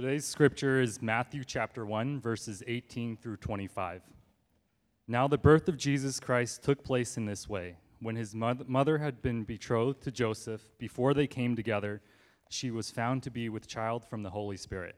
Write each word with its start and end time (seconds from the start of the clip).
Today's 0.00 0.26
scripture 0.26 0.80
is 0.80 1.02
Matthew 1.02 1.42
chapter 1.42 1.84
1, 1.84 2.20
verses 2.20 2.62
18 2.68 3.16
through 3.16 3.38
25. 3.38 4.02
Now, 5.08 5.26
the 5.26 5.36
birth 5.36 5.68
of 5.68 5.76
Jesus 5.76 6.20
Christ 6.20 6.62
took 6.62 6.84
place 6.84 7.16
in 7.16 7.26
this 7.26 7.48
way. 7.48 7.78
When 7.98 8.14
his 8.14 8.32
mother 8.32 8.98
had 8.98 9.20
been 9.22 9.42
betrothed 9.42 10.00
to 10.02 10.12
Joseph, 10.12 10.62
before 10.78 11.14
they 11.14 11.26
came 11.26 11.56
together, 11.56 12.00
she 12.48 12.70
was 12.70 12.92
found 12.92 13.24
to 13.24 13.32
be 13.32 13.48
with 13.48 13.66
child 13.66 14.04
from 14.04 14.22
the 14.22 14.30
Holy 14.30 14.56
Spirit. 14.56 14.94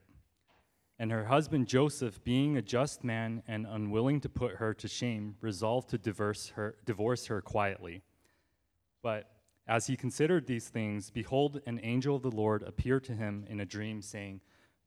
And 0.99 1.11
her 1.11 1.25
husband 1.25 1.65
Joseph, 1.65 2.23
being 2.23 2.55
a 2.55 2.61
just 2.61 3.03
man 3.03 3.41
and 3.47 3.65
unwilling 3.65 4.21
to 4.21 4.29
put 4.29 4.57
her 4.57 4.75
to 4.75 4.87
shame, 4.87 5.35
resolved 5.41 5.89
to 5.89 5.97
divorce 5.97 6.49
her, 6.49 6.75
divorce 6.85 7.25
her 7.25 7.41
quietly. 7.41 8.03
But 9.01 9.31
as 9.67 9.87
he 9.87 9.95
considered 9.95 10.45
these 10.45 10.69
things, 10.69 11.09
behold, 11.09 11.59
an 11.65 11.79
angel 11.81 12.17
of 12.17 12.21
the 12.21 12.29
Lord 12.29 12.61
appeared 12.61 13.03
to 13.05 13.15
him 13.15 13.45
in 13.49 13.61
a 13.61 13.65
dream, 13.65 14.03
saying, 14.03 14.41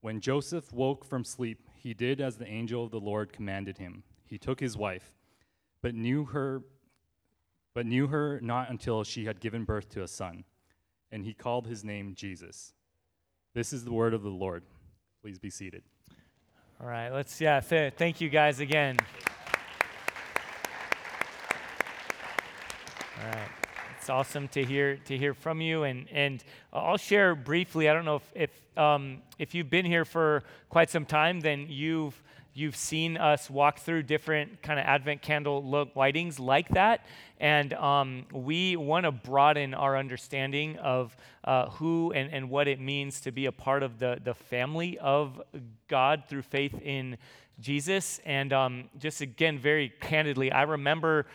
When 0.00 0.20
Joseph 0.20 0.72
woke 0.72 1.04
from 1.04 1.24
sleep, 1.24 1.68
he 1.74 1.94
did 1.94 2.20
as 2.20 2.36
the 2.36 2.46
angel 2.46 2.84
of 2.84 2.90
the 2.90 3.00
Lord 3.00 3.32
commanded 3.32 3.78
him. 3.78 4.02
He 4.24 4.38
took 4.38 4.60
his 4.60 4.76
wife, 4.76 5.12
but 5.82 5.94
knew 5.94 6.24
her 6.26 6.62
but 7.72 7.86
knew 7.86 8.08
her 8.08 8.40
not 8.42 8.68
until 8.68 9.04
she 9.04 9.26
had 9.26 9.40
given 9.40 9.64
birth 9.64 9.88
to 9.90 10.02
a 10.02 10.08
son, 10.08 10.44
and 11.12 11.24
he 11.24 11.32
called 11.32 11.66
his 11.66 11.84
name 11.84 12.14
Jesus. 12.14 12.72
This 13.54 13.72
is 13.72 13.84
the 13.84 13.92
word 13.92 14.12
of 14.12 14.22
the 14.22 14.28
Lord. 14.28 14.64
Please 15.22 15.38
be 15.38 15.50
seated. 15.50 15.82
All 16.80 16.88
right, 16.88 17.10
let's, 17.10 17.40
yeah, 17.40 17.60
th- 17.60 17.94
thank 17.96 18.20
you 18.20 18.28
guys 18.28 18.60
again. 18.60 18.96
All 23.18 23.28
right. 23.28 23.59
It's 24.00 24.08
awesome 24.08 24.48
to 24.48 24.64
hear 24.64 24.96
to 24.96 25.18
hear 25.18 25.34
from 25.34 25.60
you, 25.60 25.82
and 25.82 26.08
and 26.10 26.42
I'll 26.72 26.96
share 26.96 27.34
briefly. 27.34 27.86
I 27.86 27.92
don't 27.92 28.06
know 28.06 28.16
if 28.16 28.32
if 28.34 28.78
um, 28.78 29.20
if 29.38 29.54
you've 29.54 29.68
been 29.68 29.84
here 29.84 30.06
for 30.06 30.42
quite 30.70 30.88
some 30.88 31.04
time, 31.04 31.40
then 31.40 31.66
you've 31.68 32.18
you've 32.54 32.76
seen 32.76 33.18
us 33.18 33.50
walk 33.50 33.78
through 33.80 34.04
different 34.04 34.62
kind 34.62 34.80
of 34.80 34.86
Advent 34.86 35.20
candle 35.20 35.62
lightings 35.94 36.40
like 36.40 36.70
that, 36.70 37.04
and 37.40 37.74
um, 37.74 38.24
we 38.32 38.74
want 38.74 39.04
to 39.04 39.12
broaden 39.12 39.74
our 39.74 39.98
understanding 39.98 40.78
of 40.78 41.14
uh, 41.44 41.68
who 41.68 42.10
and, 42.12 42.32
and 42.32 42.48
what 42.48 42.68
it 42.68 42.80
means 42.80 43.20
to 43.20 43.30
be 43.30 43.44
a 43.44 43.52
part 43.52 43.82
of 43.82 43.98
the, 43.98 44.18
the 44.24 44.32
family 44.32 44.96
of 44.98 45.42
God 45.88 46.22
through 46.26 46.42
faith 46.42 46.80
in 46.80 47.18
Jesus. 47.60 48.18
And 48.24 48.50
um, 48.54 48.84
just 48.98 49.20
again, 49.20 49.58
very 49.58 49.90
candidly, 50.00 50.50
I 50.50 50.62
remember 50.62 51.26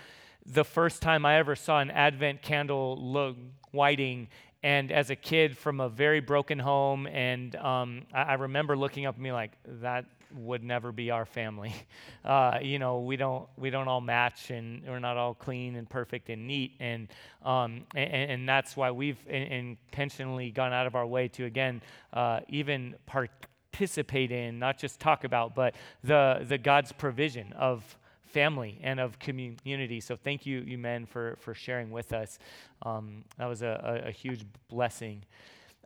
the 0.45 0.63
first 0.63 1.01
time 1.01 1.25
I 1.25 1.37
ever 1.37 1.55
saw 1.55 1.79
an 1.79 1.91
Advent 1.91 2.41
candle 2.41 3.35
lighting. 3.73 4.27
And 4.63 4.91
as 4.91 5.09
a 5.09 5.15
kid 5.15 5.57
from 5.57 5.79
a 5.79 5.89
very 5.89 6.21
broken 6.21 6.57
home, 6.57 7.05
and 7.07 7.55
um, 7.55 8.03
I, 8.13 8.21
I 8.23 8.33
remember 8.33 8.75
looking 8.75 9.05
up 9.05 9.15
at 9.15 9.21
me 9.21 9.31
like, 9.31 9.51
that 9.81 10.05
would 10.35 10.63
never 10.63 10.91
be 10.91 11.11
our 11.11 11.25
family. 11.25 11.73
Uh, 12.25 12.57
you 12.59 12.79
know, 12.79 13.01
we 13.01 13.17
don't 13.17 13.47
we 13.55 13.69
don't 13.69 13.87
all 13.87 14.01
match, 14.01 14.49
and 14.49 14.81
we're 14.87 14.97
not 14.97 15.15
all 15.15 15.35
clean 15.35 15.75
and 15.75 15.87
perfect 15.87 16.27
and 16.31 16.47
neat, 16.47 16.71
and 16.79 17.07
um, 17.43 17.83
and, 17.93 18.31
and, 18.31 18.49
that's 18.49 18.75
why 18.75 18.89
we've 18.89 19.19
intentionally 19.27 20.49
gone 20.49 20.73
out 20.73 20.87
of 20.87 20.95
our 20.95 21.05
way 21.05 21.27
to 21.27 21.45
again 21.45 21.83
uh, 22.13 22.39
even 22.49 22.95
participate 23.05 24.31
in, 24.31 24.57
not 24.57 24.79
just 24.79 24.99
talk 24.99 25.23
about, 25.23 25.53
but 25.53 25.75
the 26.03 26.43
the 26.49 26.57
God's 26.57 26.91
provision 26.91 27.53
of 27.53 27.95
family 28.35 28.77
and 28.83 28.99
of 28.99 29.17
community. 29.17 30.01
So 30.01 30.17
thank 30.17 30.45
you, 30.45 30.59
you 30.59 30.77
men, 30.77 31.05
for 31.05 31.37
for 31.39 31.53
sharing 31.53 31.89
with 31.89 32.11
us. 32.11 32.37
Um, 32.83 33.23
that 33.37 33.45
was 33.45 33.61
a, 33.61 34.01
a, 34.05 34.09
a 34.09 34.11
huge 34.11 34.43
blessing. 34.67 35.23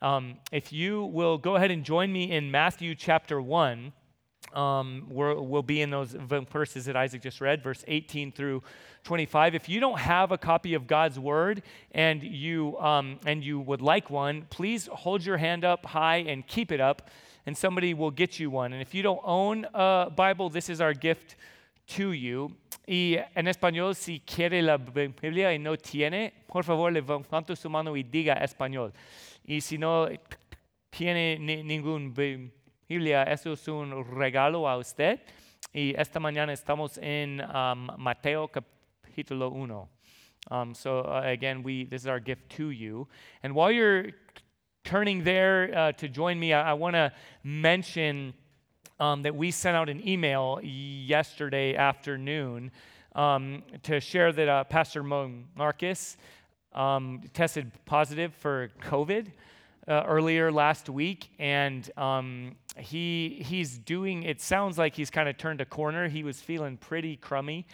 Um, 0.01 0.37
if 0.51 0.73
you 0.73 1.03
will 1.03 1.37
go 1.37 1.57
ahead 1.57 1.69
and 1.69 1.83
join 1.83 2.11
me 2.11 2.31
in 2.31 2.49
Matthew 2.49 2.95
chapter 2.95 3.39
1, 3.39 3.93
um, 4.53 5.05
we 5.09 5.33
will 5.35 5.61
be 5.61 5.83
in 5.83 5.91
those 5.91 6.13
verses 6.13 6.85
that 6.85 6.95
Isaac 6.95 7.21
just 7.21 7.39
read, 7.39 7.61
verse 7.61 7.83
18 7.87 8.31
through 8.31 8.63
25. 9.03 9.53
If 9.53 9.69
you 9.69 9.79
don't 9.79 9.99
have 9.99 10.31
a 10.31 10.37
copy 10.37 10.73
of 10.73 10.87
God's 10.87 11.19
word 11.19 11.61
and 11.91 12.23
you 12.23 12.79
um, 12.79 13.19
and 13.27 13.43
you 13.43 13.59
would 13.59 13.83
like 13.83 14.09
one, 14.09 14.47
please 14.49 14.89
hold 14.91 15.23
your 15.23 15.37
hand 15.37 15.63
up 15.63 15.85
high 15.85 16.23
and 16.31 16.47
keep 16.47 16.71
it 16.71 16.81
up, 16.81 17.11
and 17.45 17.55
somebody 17.55 17.93
will 17.93 18.11
get 18.11 18.39
you 18.39 18.49
one. 18.49 18.73
And 18.73 18.81
if 18.81 18.95
you 18.95 19.03
don't 19.03 19.21
own 19.23 19.67
a 19.75 20.09
Bible, 20.09 20.49
this 20.49 20.67
is 20.67 20.81
our 20.81 20.95
gift 20.95 21.35
to 21.95 22.13
you. 22.13 22.55
Y 22.87 23.17
en 23.35 23.47
español, 23.47 23.95
si 23.95 24.19
quiere 24.21 24.61
la 24.61 24.77
Biblia 24.77 25.53
y 25.53 25.59
no 25.59 25.77
tiene, 25.77 26.33
por 26.47 26.63
favor 26.63 26.91
levanta 26.91 27.55
su 27.55 27.69
mano 27.69 27.95
y 27.95 28.03
diga 28.03 28.33
español. 28.35 28.93
Y 29.43 29.61
si 29.61 29.77
no 29.77 30.07
tiene 30.89 31.37
ningún 31.37 32.13
Biblia, 32.87 33.23
eso 33.23 33.53
es 33.53 33.67
un 33.67 34.03
regalo 34.17 34.67
a 34.67 34.77
usted. 34.77 35.19
Y 35.71 35.93
esta 35.95 36.19
mañana 36.19 36.51
estamos 36.51 36.97
en 36.97 37.41
um, 37.41 37.89
Mateo 37.97 38.47
capítulo 38.47 39.49
1. 39.49 39.89
Um, 40.49 40.73
so 40.73 41.01
uh, 41.01 41.21
again, 41.25 41.61
we 41.61 41.85
this 41.85 42.01
is 42.01 42.07
our 42.07 42.19
gift 42.19 42.49
to 42.57 42.71
you. 42.71 43.07
And 43.43 43.53
while 43.53 43.71
you're 43.71 44.13
turning 44.83 45.23
there 45.23 45.71
uh, 45.75 45.91
to 45.93 46.07
join 46.07 46.39
me, 46.39 46.53
I, 46.53 46.71
I 46.71 46.73
want 46.73 46.95
to 46.95 47.11
mention 47.43 48.33
um, 48.99 49.21
that 49.23 49.35
we 49.35 49.51
sent 49.51 49.75
out 49.75 49.89
an 49.89 50.07
email 50.07 50.59
yesterday 50.61 51.75
afternoon 51.75 52.71
um, 53.15 53.63
to 53.83 53.99
share 53.99 54.31
that 54.31 54.47
uh, 54.47 54.63
Pastor 54.65 55.03
Marcus 55.03 56.17
um, 56.73 57.21
tested 57.33 57.71
positive 57.85 58.33
for 58.35 58.69
COVID 58.81 59.31
uh, 59.87 60.03
earlier 60.05 60.51
last 60.51 60.89
week, 60.89 61.31
and 61.39 61.89
um, 61.97 62.55
he 62.77 63.43
he's 63.45 63.77
doing. 63.77 64.23
It 64.23 64.39
sounds 64.39 64.77
like 64.77 64.95
he's 64.95 65.09
kind 65.09 65.27
of 65.27 65.37
turned 65.37 65.61
a 65.61 65.65
corner. 65.65 66.07
He 66.07 66.23
was 66.23 66.39
feeling 66.39 66.77
pretty 66.77 67.15
crummy. 67.15 67.65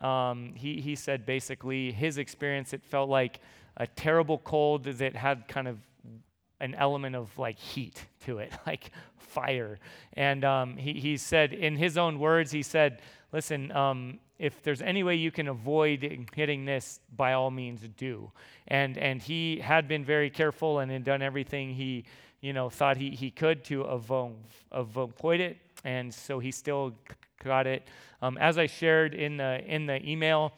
Um, 0.00 0.54
he 0.54 0.80
he 0.80 0.96
said 0.96 1.26
basically 1.26 1.92
his 1.92 2.18
experience. 2.18 2.72
It 2.72 2.82
felt 2.82 3.10
like 3.10 3.40
a 3.76 3.86
terrible 3.86 4.38
cold 4.38 4.84
that 4.84 5.14
had 5.14 5.46
kind 5.46 5.68
of 5.68 5.78
an 6.60 6.74
element 6.74 7.16
of 7.16 7.36
like 7.38 7.58
heat 7.58 8.04
to 8.24 8.38
it, 8.38 8.52
like 8.66 8.90
fire. 9.16 9.78
And 10.14 10.44
um, 10.44 10.76
he, 10.76 10.94
he 10.94 11.16
said, 11.16 11.52
in 11.52 11.76
his 11.76 11.98
own 11.98 12.18
words, 12.18 12.50
he 12.50 12.62
said, 12.62 13.00
listen, 13.32 13.72
um, 13.72 14.18
if 14.38 14.62
there's 14.62 14.82
any 14.82 15.02
way 15.02 15.16
you 15.16 15.30
can 15.30 15.48
avoid 15.48 16.28
hitting 16.34 16.64
this, 16.64 17.00
by 17.16 17.32
all 17.32 17.50
means 17.50 17.80
do. 17.96 18.30
And, 18.68 18.96
and 18.96 19.20
he 19.20 19.58
had 19.58 19.88
been 19.88 20.04
very 20.04 20.30
careful 20.30 20.78
and 20.78 20.90
had 20.90 21.04
done 21.04 21.22
everything 21.22 21.74
he 21.74 22.04
you 22.40 22.52
know, 22.52 22.70
thought 22.70 22.96
he, 22.96 23.10
he 23.10 23.30
could 23.30 23.64
to 23.64 23.82
avoid 23.82 25.40
it. 25.40 25.58
And 25.84 26.12
so 26.12 26.38
he 26.38 26.50
still 26.50 26.94
got 27.42 27.66
it. 27.66 27.86
Um, 28.22 28.38
as 28.38 28.58
I 28.58 28.66
shared 28.66 29.14
in 29.14 29.36
the, 29.36 29.62
in 29.66 29.86
the 29.86 30.04
email, 30.08 30.52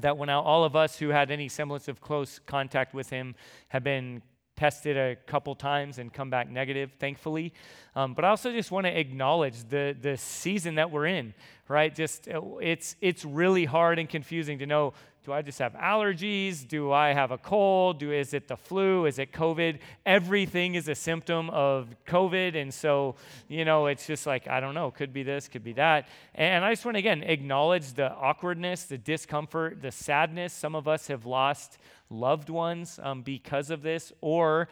that 0.00 0.16
out, 0.30 0.44
all 0.44 0.64
of 0.64 0.76
us 0.76 0.98
who 0.98 1.10
had 1.10 1.30
any 1.30 1.48
semblance 1.48 1.88
of 1.88 2.00
close 2.00 2.38
contact 2.46 2.94
with 2.94 3.10
him 3.10 3.34
have 3.68 3.84
been 3.84 4.22
tested 4.56 4.96
a 4.96 5.16
couple 5.26 5.54
times 5.54 5.98
and 5.98 6.12
come 6.12 6.30
back 6.30 6.48
negative, 6.48 6.92
thankfully. 6.98 7.52
Um, 7.96 8.14
but 8.14 8.24
I 8.24 8.28
also 8.28 8.52
just 8.52 8.70
want 8.70 8.86
to 8.86 8.98
acknowledge 8.98 9.68
the, 9.68 9.96
the 10.00 10.16
season 10.16 10.76
that 10.76 10.90
we're 10.90 11.06
in, 11.06 11.34
right? 11.68 11.94
Just 11.94 12.28
uh, 12.28 12.40
it's, 12.60 12.96
it's 13.00 13.24
really 13.24 13.64
hard 13.64 13.98
and 13.98 14.08
confusing 14.08 14.58
to 14.58 14.66
know 14.66 14.94
do 15.24 15.32
I 15.32 15.40
just 15.40 15.58
have 15.58 15.72
allergies? 15.72 16.68
Do 16.68 16.92
I 16.92 17.14
have 17.14 17.30
a 17.30 17.38
cold? 17.38 17.98
Do, 17.98 18.12
is 18.12 18.34
it 18.34 18.46
the 18.46 18.58
flu? 18.58 19.06
Is 19.06 19.18
it 19.18 19.32
COVID? 19.32 19.78
Everything 20.04 20.74
is 20.74 20.86
a 20.86 20.94
symptom 20.94 21.48
of 21.48 21.88
COVID. 22.06 22.54
And 22.60 22.72
so, 22.72 23.14
you 23.48 23.64
know, 23.64 23.86
it's 23.86 24.06
just 24.06 24.26
like, 24.26 24.48
I 24.48 24.60
don't 24.60 24.74
know, 24.74 24.90
could 24.90 25.14
be 25.14 25.22
this, 25.22 25.48
could 25.48 25.64
be 25.64 25.72
that. 25.74 26.08
And 26.34 26.62
I 26.62 26.72
just 26.72 26.84
want 26.84 26.96
to, 26.96 26.98
again, 26.98 27.22
acknowledge 27.22 27.94
the 27.94 28.12
awkwardness, 28.12 28.84
the 28.84 28.98
discomfort, 28.98 29.80
the 29.80 29.90
sadness. 29.90 30.52
Some 30.52 30.74
of 30.74 30.86
us 30.86 31.06
have 31.06 31.24
lost 31.24 31.78
loved 32.14 32.48
ones 32.48 32.98
um, 33.02 33.22
because 33.22 33.70
of 33.70 33.82
this 33.82 34.12
or 34.20 34.68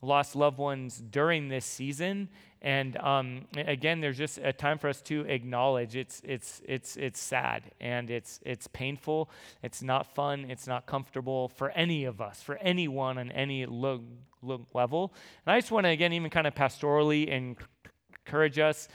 lost 0.00 0.36
loved 0.36 0.58
ones 0.58 1.02
during 1.10 1.48
this 1.48 1.64
season. 1.64 2.28
And 2.60 2.96
um, 2.96 3.42
again, 3.56 4.00
there's 4.00 4.18
just 4.18 4.38
a 4.38 4.52
time 4.52 4.78
for 4.78 4.88
us 4.88 5.00
to 5.02 5.20
acknowledge 5.22 5.94
it's, 5.94 6.20
it's, 6.24 6.60
it's, 6.66 6.96
it's 6.96 7.20
sad 7.20 7.70
and 7.80 8.10
it's, 8.10 8.40
it's 8.44 8.66
painful. 8.68 9.30
It's 9.62 9.82
not 9.82 10.12
fun. 10.14 10.46
It's 10.48 10.66
not 10.66 10.86
comfortable 10.86 11.48
for 11.48 11.70
any 11.70 12.04
of 12.04 12.20
us, 12.20 12.42
for 12.42 12.56
anyone 12.56 13.18
on 13.18 13.30
any 13.30 13.66
lo- 13.66 14.02
lo- 14.42 14.66
level. 14.74 15.12
And 15.46 15.52
I 15.52 15.60
just 15.60 15.70
want 15.70 15.84
to, 15.84 15.90
again, 15.90 16.12
even 16.12 16.30
kind 16.30 16.46
of 16.46 16.54
pastorally 16.54 17.28
encourage 17.28 18.58
us 18.58 18.88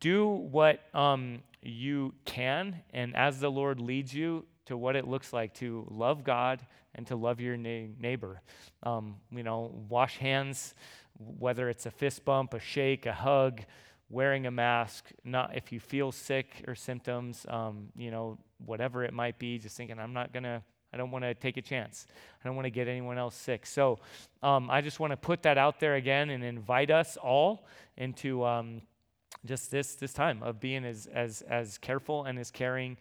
do 0.00 0.28
what 0.28 0.80
um, 0.94 1.38
you 1.62 2.12
can, 2.26 2.82
and 2.92 3.16
as 3.16 3.40
the 3.40 3.50
Lord 3.50 3.80
leads 3.80 4.12
you, 4.12 4.44
to 4.66 4.76
what 4.76 4.96
it 4.96 5.08
looks 5.08 5.32
like 5.32 5.54
to 5.54 5.86
love 5.90 6.24
God 6.24 6.60
and 6.98 7.06
to 7.06 7.16
love 7.16 7.40
your 7.40 7.56
neighbor. 7.56 8.42
Um, 8.82 9.14
you 9.30 9.44
know, 9.44 9.72
wash 9.88 10.18
hands, 10.18 10.74
whether 11.16 11.70
it's 11.70 11.86
a 11.86 11.90
fist 11.90 12.24
bump, 12.24 12.52
a 12.52 12.60
shake, 12.60 13.06
a 13.06 13.12
hug, 13.12 13.62
wearing 14.10 14.46
a 14.46 14.50
mask. 14.50 15.06
Not 15.24 15.56
if 15.56 15.72
you 15.72 15.80
feel 15.80 16.12
sick 16.12 16.64
or 16.66 16.74
symptoms, 16.74 17.46
um, 17.48 17.88
you 17.96 18.10
know, 18.10 18.36
whatever 18.66 19.04
it 19.04 19.14
might 19.14 19.38
be. 19.38 19.58
Just 19.58 19.76
thinking, 19.76 19.98
I'm 19.98 20.12
not 20.12 20.34
gonna. 20.34 20.62
I 20.92 20.96
don't 20.96 21.10
want 21.10 21.22
to 21.24 21.34
take 21.34 21.58
a 21.58 21.62
chance. 21.62 22.06
I 22.42 22.48
don't 22.48 22.56
want 22.56 22.64
to 22.64 22.70
get 22.70 22.88
anyone 22.88 23.18
else 23.18 23.36
sick. 23.36 23.66
So 23.66 23.98
um, 24.42 24.70
I 24.70 24.80
just 24.80 24.98
want 25.00 25.12
to 25.12 25.18
put 25.18 25.42
that 25.42 25.58
out 25.58 25.80
there 25.80 25.96
again 25.96 26.30
and 26.30 26.42
invite 26.42 26.90
us 26.90 27.18
all 27.18 27.66
into 27.98 28.42
um, 28.44 28.80
just 29.44 29.70
this 29.70 29.94
this 29.94 30.12
time 30.12 30.42
of 30.42 30.58
being 30.58 30.84
as 30.84 31.06
as 31.06 31.42
as 31.42 31.78
careful 31.78 32.24
and 32.24 32.38
as 32.38 32.50
caring 32.50 32.96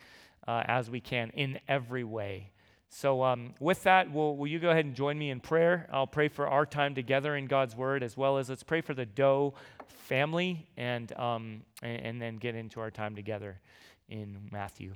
uh, 0.48 0.64
as 0.68 0.90
we 0.90 1.00
can 1.02 1.32
in 1.32 1.60
every 1.68 2.04
way. 2.04 2.52
So, 2.90 3.24
um, 3.24 3.54
with 3.60 3.84
that, 3.84 4.12
will, 4.12 4.38
will 4.38 4.48
you 4.48 4.60
go 4.60 4.70
ahead 4.70 4.86
and 4.86 4.96
join 4.96 5.18
me 5.18 5.30
in 5.30 5.40
prayer? 5.40 5.90
I'll 5.92 6.08
pray 6.08 6.30
for 6.30 6.48
our 6.48 6.66
time 6.66 6.96
together 6.96 7.36
in 7.36 7.46
God's 7.46 7.76
Word, 7.76 8.02
as 8.02 8.16
well 8.16 8.38
as 8.38 8.50
let's 8.50 8.64
pray 8.64 8.82
for 8.82 8.94
the 8.94 9.06
Doe 9.06 9.54
family, 9.88 10.68
and, 10.78 11.12
um, 11.20 11.64
and, 11.84 12.02
and 12.02 12.22
then 12.22 12.38
get 12.38 12.56
into 12.56 12.80
our 12.80 12.90
time 12.90 13.16
together 13.16 13.60
in 14.08 14.50
Matthew. 14.52 14.94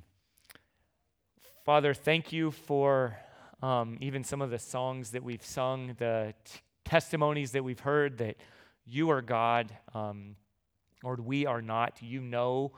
Father, 1.64 1.94
thank 1.94 2.32
you 2.32 2.50
for 2.50 3.16
um, 3.62 3.98
even 4.00 4.24
some 4.24 4.42
of 4.42 4.50
the 4.50 4.58
songs 4.58 5.10
that 5.10 5.22
we've 5.22 5.44
sung, 5.44 5.94
the 5.98 6.34
t- 6.44 6.60
testimonies 6.84 7.52
that 7.52 7.62
we've 7.62 7.80
heard 7.80 8.18
that 8.18 8.36
you 8.84 9.10
are 9.10 9.22
God. 9.22 9.70
Um, 9.94 10.34
Lord, 11.04 11.20
we 11.24 11.46
are 11.46 11.62
not. 11.62 12.02
You 12.02 12.20
know 12.20 12.72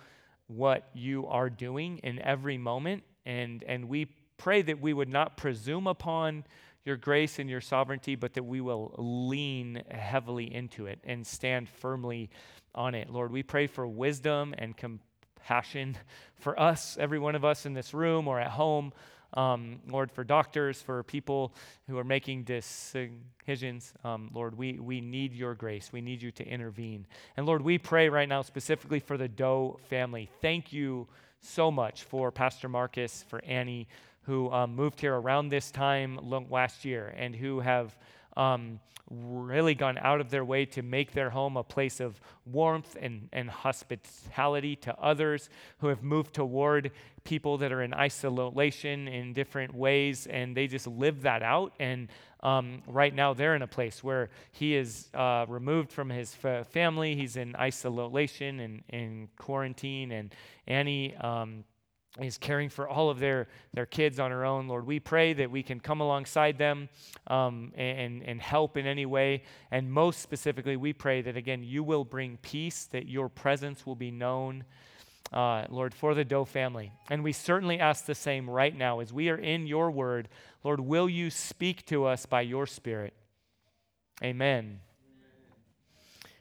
what 0.48 0.88
you 0.92 1.26
are 1.28 1.48
doing 1.48 1.98
in 1.98 2.18
every 2.20 2.58
moment. 2.58 3.04
And, 3.24 3.64
and 3.66 3.88
we 3.88 4.08
pray 4.36 4.62
that 4.62 4.80
we 4.80 4.92
would 4.92 5.08
not 5.08 5.36
presume 5.36 5.86
upon 5.86 6.44
your 6.84 6.96
grace 6.96 7.38
and 7.38 7.48
your 7.48 7.60
sovereignty, 7.60 8.14
but 8.14 8.34
that 8.34 8.42
we 8.44 8.60
will 8.60 8.94
lean 8.98 9.82
heavily 9.90 10.52
into 10.52 10.86
it 10.86 10.98
and 11.04 11.26
stand 11.26 11.68
firmly 11.68 12.30
on 12.74 12.94
it. 12.94 13.08
Lord, 13.08 13.32
we 13.32 13.42
pray 13.42 13.66
for 13.66 13.86
wisdom 13.86 14.54
and 14.58 14.76
compassion 14.76 15.96
for 16.34 16.58
us, 16.60 16.96
every 16.98 17.18
one 17.18 17.34
of 17.34 17.44
us 17.44 17.64
in 17.66 17.72
this 17.72 17.94
room 17.94 18.28
or 18.28 18.38
at 18.38 18.50
home 18.50 18.92
um, 19.34 19.80
Lord, 19.88 20.10
for 20.12 20.24
doctors, 20.24 20.80
for 20.80 21.02
people 21.02 21.52
who 21.88 21.98
are 21.98 22.04
making 22.04 22.44
decisions, 22.44 23.92
um, 24.04 24.30
Lord, 24.32 24.56
we, 24.56 24.78
we 24.78 25.00
need 25.00 25.34
your 25.34 25.54
grace. 25.54 25.90
We 25.92 26.00
need 26.00 26.22
you 26.22 26.30
to 26.32 26.46
intervene. 26.46 27.06
And 27.36 27.44
Lord, 27.44 27.62
we 27.62 27.78
pray 27.78 28.08
right 28.08 28.28
now 28.28 28.42
specifically 28.42 29.00
for 29.00 29.16
the 29.16 29.28
Doe 29.28 29.78
family. 29.88 30.30
Thank 30.40 30.72
you 30.72 31.08
so 31.40 31.70
much 31.70 32.04
for 32.04 32.30
Pastor 32.30 32.68
Marcus, 32.68 33.24
for 33.28 33.42
Annie, 33.44 33.88
who 34.24 34.50
um, 34.50 34.74
moved 34.74 35.00
here 35.00 35.14
around 35.14 35.48
this 35.48 35.70
time 35.70 36.18
last 36.50 36.84
year 36.84 37.14
and 37.16 37.34
who 37.34 37.60
have 37.60 37.96
um, 38.36 38.80
really 39.10 39.74
gone 39.74 39.98
out 39.98 40.20
of 40.20 40.30
their 40.30 40.44
way 40.44 40.64
to 40.64 40.82
make 40.82 41.12
their 41.12 41.30
home 41.30 41.56
a 41.56 41.62
place 41.62 42.00
of 42.00 42.20
warmth 42.46 42.96
and, 43.00 43.28
and 43.32 43.50
hospitality 43.50 44.76
to 44.76 44.98
others 44.98 45.50
who 45.78 45.88
have 45.88 46.02
moved 46.02 46.34
toward 46.34 46.90
people 47.22 47.58
that 47.58 47.72
are 47.72 47.82
in 47.82 47.92
isolation 47.94 49.08
in 49.08 49.32
different 49.32 49.74
ways, 49.74 50.26
and 50.26 50.56
they 50.56 50.66
just 50.66 50.86
live 50.86 51.22
that 51.22 51.42
out. 51.42 51.72
And 51.78 52.08
um, 52.42 52.82
right 52.86 53.14
now, 53.14 53.34
they're 53.34 53.54
in 53.54 53.62
a 53.62 53.66
place 53.66 54.02
where 54.02 54.30
he 54.52 54.74
is 54.74 55.08
uh, 55.14 55.46
removed 55.48 55.92
from 55.92 56.10
his 56.10 56.36
f- 56.42 56.66
family. 56.68 57.14
He's 57.14 57.36
in 57.36 57.56
isolation 57.56 58.60
and 58.60 58.82
in 58.88 59.28
quarantine, 59.38 60.12
and 60.12 60.34
Annie. 60.66 61.14
Um, 61.16 61.64
is 62.20 62.38
caring 62.38 62.68
for 62.68 62.88
all 62.88 63.10
of 63.10 63.18
their, 63.18 63.48
their 63.72 63.86
kids 63.86 64.20
on 64.20 64.30
her 64.30 64.44
own. 64.44 64.68
Lord, 64.68 64.86
we 64.86 65.00
pray 65.00 65.32
that 65.32 65.50
we 65.50 65.64
can 65.64 65.80
come 65.80 66.00
alongside 66.00 66.58
them 66.58 66.88
um, 67.26 67.72
and, 67.74 68.22
and 68.22 68.40
help 68.40 68.76
in 68.76 68.86
any 68.86 69.04
way. 69.04 69.42
And 69.70 69.90
most 69.90 70.20
specifically, 70.20 70.76
we 70.76 70.92
pray 70.92 71.22
that, 71.22 71.36
again, 71.36 71.64
you 71.64 71.82
will 71.82 72.04
bring 72.04 72.38
peace, 72.40 72.84
that 72.92 73.08
your 73.08 73.28
presence 73.28 73.84
will 73.84 73.96
be 73.96 74.12
known, 74.12 74.62
uh, 75.32 75.64
Lord, 75.68 75.92
for 75.92 76.14
the 76.14 76.24
Doe 76.24 76.44
family. 76.44 76.92
And 77.10 77.24
we 77.24 77.32
certainly 77.32 77.80
ask 77.80 78.04
the 78.04 78.14
same 78.14 78.48
right 78.48 78.76
now 78.76 79.00
as 79.00 79.12
we 79.12 79.28
are 79.28 79.38
in 79.38 79.66
your 79.66 79.90
word. 79.90 80.28
Lord, 80.62 80.78
will 80.78 81.08
you 81.08 81.30
speak 81.30 81.84
to 81.86 82.04
us 82.04 82.26
by 82.26 82.42
your 82.42 82.66
spirit? 82.66 83.14
Amen. 84.22 84.83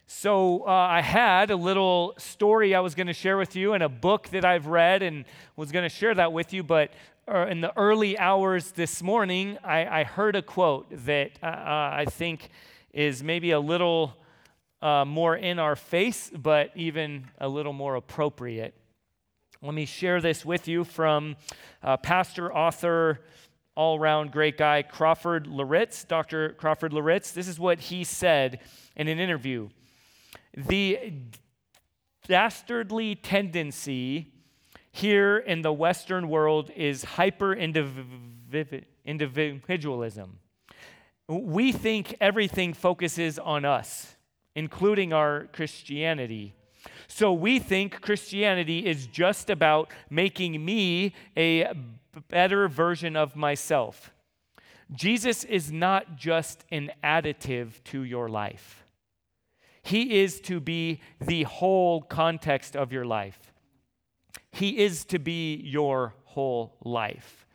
So, 0.05 0.67
uh, 0.67 0.71
I 0.71 1.01
had 1.01 1.49
a 1.49 1.55
little 1.55 2.13
story 2.17 2.75
I 2.75 2.81
was 2.81 2.93
going 2.93 3.07
to 3.07 3.13
share 3.13 3.37
with 3.37 3.55
you 3.55 3.73
and 3.73 3.81
a 3.81 3.89
book 3.89 4.27
that 4.29 4.43
I've 4.43 4.67
read 4.67 5.01
and 5.01 5.23
was 5.55 5.71
going 5.71 5.83
to 5.83 5.89
share 5.89 6.13
that 6.15 6.33
with 6.33 6.51
you. 6.51 6.61
But 6.61 6.91
uh, 7.25 7.47
in 7.47 7.61
the 7.61 7.75
early 7.77 8.17
hours 8.17 8.71
this 8.71 9.01
morning, 9.01 9.57
I, 9.63 10.01
I 10.01 10.03
heard 10.03 10.35
a 10.35 10.41
quote 10.41 10.87
that 11.05 11.31
uh, 11.41 11.45
uh 11.45 11.89
I 11.93 12.05
think 12.09 12.49
is 12.91 13.23
maybe 13.23 13.51
a 13.51 13.59
little 13.59 14.17
uh, 14.81 15.05
more 15.05 15.37
in 15.37 15.57
our 15.57 15.77
face, 15.77 16.29
but 16.29 16.71
even 16.75 17.29
a 17.39 17.47
little 17.47 17.73
more 17.73 17.95
appropriate. 17.95 18.75
Let 19.61 19.73
me 19.73 19.85
share 19.85 20.19
this 20.19 20.43
with 20.43 20.67
you 20.67 20.83
from 20.83 21.37
uh, 21.81 21.95
pastor, 21.95 22.53
author, 22.53 23.21
all 23.75 23.97
around 23.97 24.33
great 24.33 24.57
guy, 24.57 24.81
Crawford 24.81 25.47
Loritts, 25.47 26.03
Dr. 26.03 26.49
Crawford 26.49 26.91
Loritts. 26.91 27.31
This 27.31 27.47
is 27.47 27.57
what 27.57 27.79
he 27.79 28.03
said 28.03 28.59
in 28.97 29.07
an 29.07 29.19
interview. 29.19 29.69
The 30.55 31.13
dastardly 32.27 33.15
tendency 33.15 34.31
here 34.91 35.37
in 35.37 35.63
the 35.63 35.73
Western 35.73 36.29
world 36.29 36.69
is 36.75 37.03
hyper 37.03 37.53
individualism. 37.53 40.37
We 41.27 41.71
think 41.71 42.15
everything 42.21 42.73
focuses 42.73 43.39
on 43.39 43.65
us, 43.65 44.15
including 44.55 45.11
our 45.13 45.47
Christianity. 45.53 46.53
So 47.07 47.33
we 47.33 47.57
think 47.59 48.01
Christianity 48.01 48.85
is 48.85 49.07
just 49.07 49.49
about 49.49 49.89
making 50.09 50.63
me 50.63 51.15
a 51.35 51.73
better 52.29 52.67
version 52.67 53.15
of 53.15 53.35
myself. 53.35 54.13
Jesus 54.91 55.43
is 55.43 55.71
not 55.71 56.17
just 56.17 56.65
an 56.69 56.91
additive 57.03 57.83
to 57.85 58.03
your 58.03 58.29
life. 58.29 58.82
He 59.83 60.21
is 60.21 60.39
to 60.41 60.59
be 60.59 61.01
the 61.19 61.43
whole 61.43 62.01
context 62.01 62.75
of 62.75 62.91
your 62.91 63.05
life. 63.05 63.53
He 64.51 64.79
is 64.79 65.05
to 65.05 65.19
be 65.19 65.55
your 65.55 66.13
whole 66.23 66.75
life. 66.83 67.45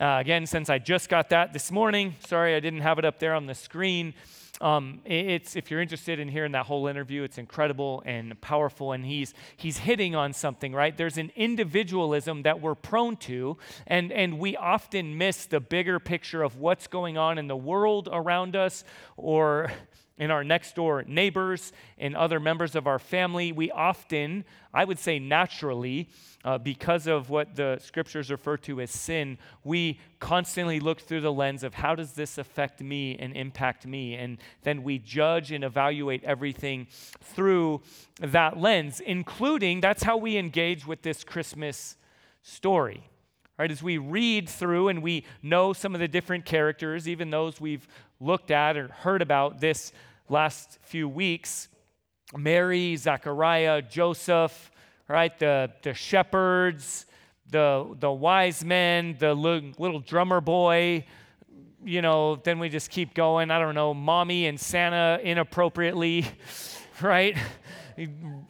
Uh, 0.00 0.18
again, 0.20 0.46
since 0.46 0.70
I 0.70 0.78
just 0.78 1.08
got 1.08 1.30
that 1.30 1.52
this 1.52 1.72
morning, 1.72 2.14
sorry 2.26 2.54
I 2.54 2.60
didn't 2.60 2.82
have 2.82 2.98
it 2.98 3.04
up 3.04 3.18
there 3.18 3.34
on 3.34 3.46
the 3.46 3.54
screen. 3.54 4.14
Um, 4.60 5.00
it's 5.04 5.56
if 5.56 5.70
you're 5.70 5.80
interested 5.80 6.18
in 6.18 6.28
hearing 6.28 6.52
that 6.52 6.66
whole 6.66 6.86
interview, 6.86 7.22
it's 7.22 7.38
incredible 7.38 8.02
and 8.04 8.40
powerful, 8.40 8.92
and 8.92 9.04
he's 9.04 9.34
he's 9.56 9.78
hitting 9.78 10.14
on 10.14 10.32
something, 10.32 10.72
right? 10.72 10.96
There's 10.96 11.18
an 11.18 11.30
individualism 11.36 12.42
that 12.42 12.60
we're 12.60 12.74
prone 12.74 13.16
to, 13.18 13.56
and 13.86 14.12
and 14.12 14.38
we 14.38 14.56
often 14.56 15.16
miss 15.16 15.46
the 15.46 15.60
bigger 15.60 16.00
picture 16.00 16.42
of 16.42 16.56
what's 16.56 16.88
going 16.88 17.16
on 17.16 17.38
in 17.38 17.46
the 17.46 17.56
world 17.56 18.08
around 18.10 18.56
us, 18.56 18.84
or 19.16 19.70
in 20.18 20.30
our 20.30 20.42
next 20.44 20.74
door 20.74 21.04
neighbors 21.06 21.72
and 21.96 22.16
other 22.16 22.40
members 22.40 22.74
of 22.74 22.86
our 22.86 22.98
family, 22.98 23.52
we 23.52 23.70
often, 23.70 24.44
I 24.74 24.84
would 24.84 24.98
say 24.98 25.18
naturally, 25.18 26.08
uh, 26.44 26.58
because 26.58 27.06
of 27.06 27.30
what 27.30 27.56
the 27.56 27.78
scriptures 27.80 28.30
refer 28.30 28.56
to 28.58 28.80
as 28.80 28.90
sin, 28.90 29.38
we 29.64 30.00
constantly 30.20 30.80
look 30.80 31.00
through 31.00 31.20
the 31.20 31.32
lens 31.32 31.62
of 31.62 31.74
how 31.74 31.94
does 31.94 32.12
this 32.12 32.38
affect 32.38 32.80
me 32.80 33.16
and 33.18 33.36
impact 33.36 33.86
me? 33.86 34.14
And 34.14 34.38
then 34.62 34.82
we 34.82 34.98
judge 34.98 35.52
and 35.52 35.64
evaluate 35.64 36.24
everything 36.24 36.86
through 36.90 37.82
that 38.20 38.58
lens, 38.58 39.00
including 39.00 39.80
that's 39.80 40.02
how 40.02 40.16
we 40.16 40.36
engage 40.36 40.86
with 40.86 41.02
this 41.02 41.24
Christmas 41.24 41.96
story. 42.42 43.04
Right, 43.58 43.72
as 43.72 43.82
we 43.82 43.98
read 43.98 44.48
through 44.48 44.86
and 44.86 45.02
we 45.02 45.24
know 45.42 45.72
some 45.72 45.92
of 45.92 46.00
the 46.00 46.06
different 46.06 46.44
characters, 46.44 47.08
even 47.08 47.30
those 47.30 47.60
we've 47.60 47.88
looked 48.20 48.52
at 48.52 48.76
or 48.76 48.86
heard 48.86 49.20
about 49.20 49.60
this 49.60 49.92
last 50.28 50.78
few 50.82 51.08
weeks 51.08 51.68
Mary, 52.36 52.94
Zachariah, 52.96 53.80
Joseph, 53.82 54.70
right? 55.08 55.36
The, 55.38 55.72
the 55.82 55.94
shepherds, 55.94 57.06
the, 57.50 57.96
the 57.98 58.12
wise 58.12 58.64
men, 58.64 59.16
the 59.18 59.34
little 59.34 60.00
drummer 60.00 60.40
boy, 60.40 61.06
you 61.84 62.02
know, 62.02 62.36
then 62.36 62.58
we 62.58 62.68
just 62.68 62.90
keep 62.90 63.14
going. 63.14 63.50
I 63.50 63.58
don't 63.58 63.74
know, 63.74 63.94
mommy 63.94 64.46
and 64.46 64.60
Santa 64.60 65.20
inappropriately, 65.22 66.26
right? 67.00 67.36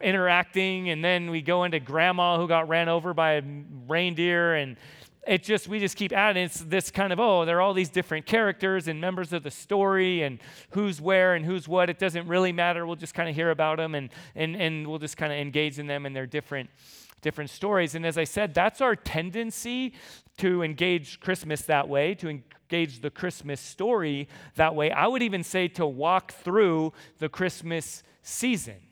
Interacting, 0.00 0.90
and 0.90 1.04
then 1.04 1.30
we 1.30 1.40
go 1.40 1.64
into 1.64 1.78
grandma 1.78 2.36
who 2.36 2.48
got 2.48 2.68
ran 2.68 2.88
over 2.88 3.14
by 3.14 3.34
a 3.34 3.42
reindeer, 3.86 4.54
and 4.54 4.76
it 5.28 5.42
just 5.42 5.68
we 5.68 5.78
just 5.78 5.96
keep 5.96 6.12
adding 6.12 6.42
it's 6.42 6.60
this 6.60 6.90
kind 6.90 7.12
of 7.12 7.20
oh 7.20 7.44
there 7.44 7.58
are 7.58 7.60
all 7.60 7.74
these 7.74 7.90
different 7.90 8.24
characters 8.24 8.88
and 8.88 9.00
members 9.00 9.32
of 9.32 9.42
the 9.42 9.50
story 9.50 10.22
and 10.22 10.38
who's 10.70 11.00
where 11.00 11.34
and 11.34 11.44
who's 11.44 11.68
what. 11.68 11.90
It 11.90 11.98
doesn't 11.98 12.26
really 12.26 12.52
matter. 12.52 12.86
We'll 12.86 12.96
just 12.96 13.14
kind 13.14 13.28
of 13.28 13.34
hear 13.34 13.50
about 13.50 13.76
them 13.76 13.94
and 13.94 14.08
and 14.34 14.56
and 14.56 14.86
we'll 14.86 14.98
just 14.98 15.16
kind 15.16 15.32
of 15.32 15.38
engage 15.38 15.78
in 15.78 15.86
them 15.86 16.06
and 16.06 16.16
their 16.16 16.26
different 16.26 16.70
different 17.20 17.50
stories. 17.50 17.94
And 17.94 18.06
as 18.06 18.16
i 18.16 18.24
said 18.24 18.54
that's 18.54 18.80
our 18.80 18.96
tendency 18.96 19.92
to 20.38 20.62
engage 20.62 21.20
christmas 21.20 21.62
that 21.62 21.88
way 21.88 22.14
to 22.14 22.28
engage 22.28 23.00
the 23.00 23.10
christmas 23.10 23.60
story 23.60 24.28
that 24.54 24.74
way. 24.74 24.90
I 24.90 25.06
would 25.06 25.22
even 25.22 25.44
say 25.44 25.68
to 25.68 25.86
walk 25.86 26.32
through 26.32 26.92
the 27.18 27.28
christmas 27.28 28.02
season 28.22 28.87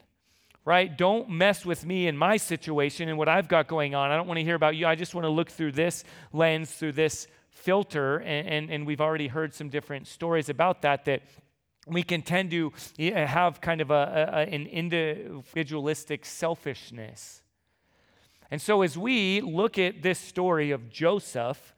right? 0.67 0.99
Don't 0.99 1.31
mess 1.31 1.65
with 1.65 1.87
me 1.87 2.09
and 2.09 2.19
my 2.19 2.37
situation 2.37 3.09
and 3.09 3.17
what 3.17 3.29
I've 3.29 3.49
got 3.49 3.69
going 3.69 3.95
on. 3.95 4.11
I 4.11 4.17
don't 4.17 4.27
want 4.27 4.39
to 4.39 4.45
hear 4.45 4.57
about 4.57 4.75
you. 4.75 4.87
I 4.87 4.97
just 4.97 5.15
want 5.15 5.25
to 5.25 5.31
look 5.31 5.49
through 5.49 5.73
this 5.73 6.05
lens, 6.33 6.73
through 6.73 6.93
this 6.93 7.29
filter. 7.53 8.19
And, 8.19 8.49
and, 8.49 8.71
and 8.71 8.87
we've 8.87 9.01
already 9.01 9.29
heard 9.29 9.55
some 9.55 9.69
different 9.69 10.09
stories 10.09 10.49
about 10.49 10.83
that, 10.83 11.05
that 11.05 11.23
we 11.87 12.03
can 12.03 12.21
tend 12.21 12.51
to 12.51 12.73
eh, 12.99 13.27
have 13.27 13.61
kind 13.61 13.81
of 13.81 13.93
a, 13.93 14.29
a, 14.33 14.41
an 14.41 14.67
individualistic 14.67 16.27
selfishness. 16.27 17.43
And 18.51 18.61
so, 18.61 18.83
as 18.83 18.99
we 18.99 19.41
look 19.41 19.79
at 19.79 20.03
this 20.03 20.19
story 20.19 20.73
of 20.73 20.89
Joseph, 20.89 21.75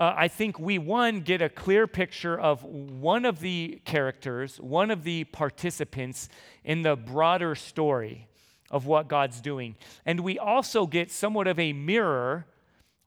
uh, 0.00 0.14
I 0.16 0.28
think 0.28 0.58
we, 0.58 0.78
one, 0.78 1.20
get 1.20 1.42
a 1.42 1.50
clear 1.50 1.86
picture 1.86 2.40
of 2.40 2.64
one 2.64 3.26
of 3.26 3.40
the 3.40 3.82
characters, 3.84 4.58
one 4.58 4.90
of 4.90 5.04
the 5.04 5.24
participants 5.24 6.30
in 6.64 6.80
the 6.80 6.96
broader 6.96 7.54
story 7.54 8.26
of 8.70 8.86
what 8.86 9.08
God's 9.08 9.42
doing. 9.42 9.76
And 10.06 10.20
we 10.20 10.38
also 10.38 10.86
get 10.86 11.10
somewhat 11.10 11.46
of 11.46 11.58
a 11.58 11.74
mirror 11.74 12.46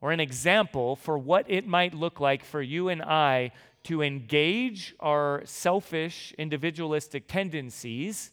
or 0.02 0.12
an 0.12 0.20
example 0.20 0.96
for 0.96 1.18
what 1.18 1.50
it 1.50 1.66
might 1.66 1.96
look 1.96 2.20
like 2.20 2.44
for 2.44 2.62
you 2.62 2.90
and 2.90 3.02
I 3.02 3.54
to 3.86 4.04
engage 4.04 4.94
our 5.00 5.42
selfish, 5.46 6.32
individualistic 6.38 7.28
tendencies 7.28 8.32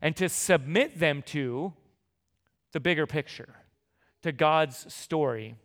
and 0.00 0.14
to 0.14 0.28
submit 0.28 1.00
them 1.00 1.22
to 1.22 1.72
the 2.70 2.78
bigger 2.78 3.06
picture, 3.06 3.56
to 4.22 4.30
God's 4.30 4.94
story. 4.94 5.56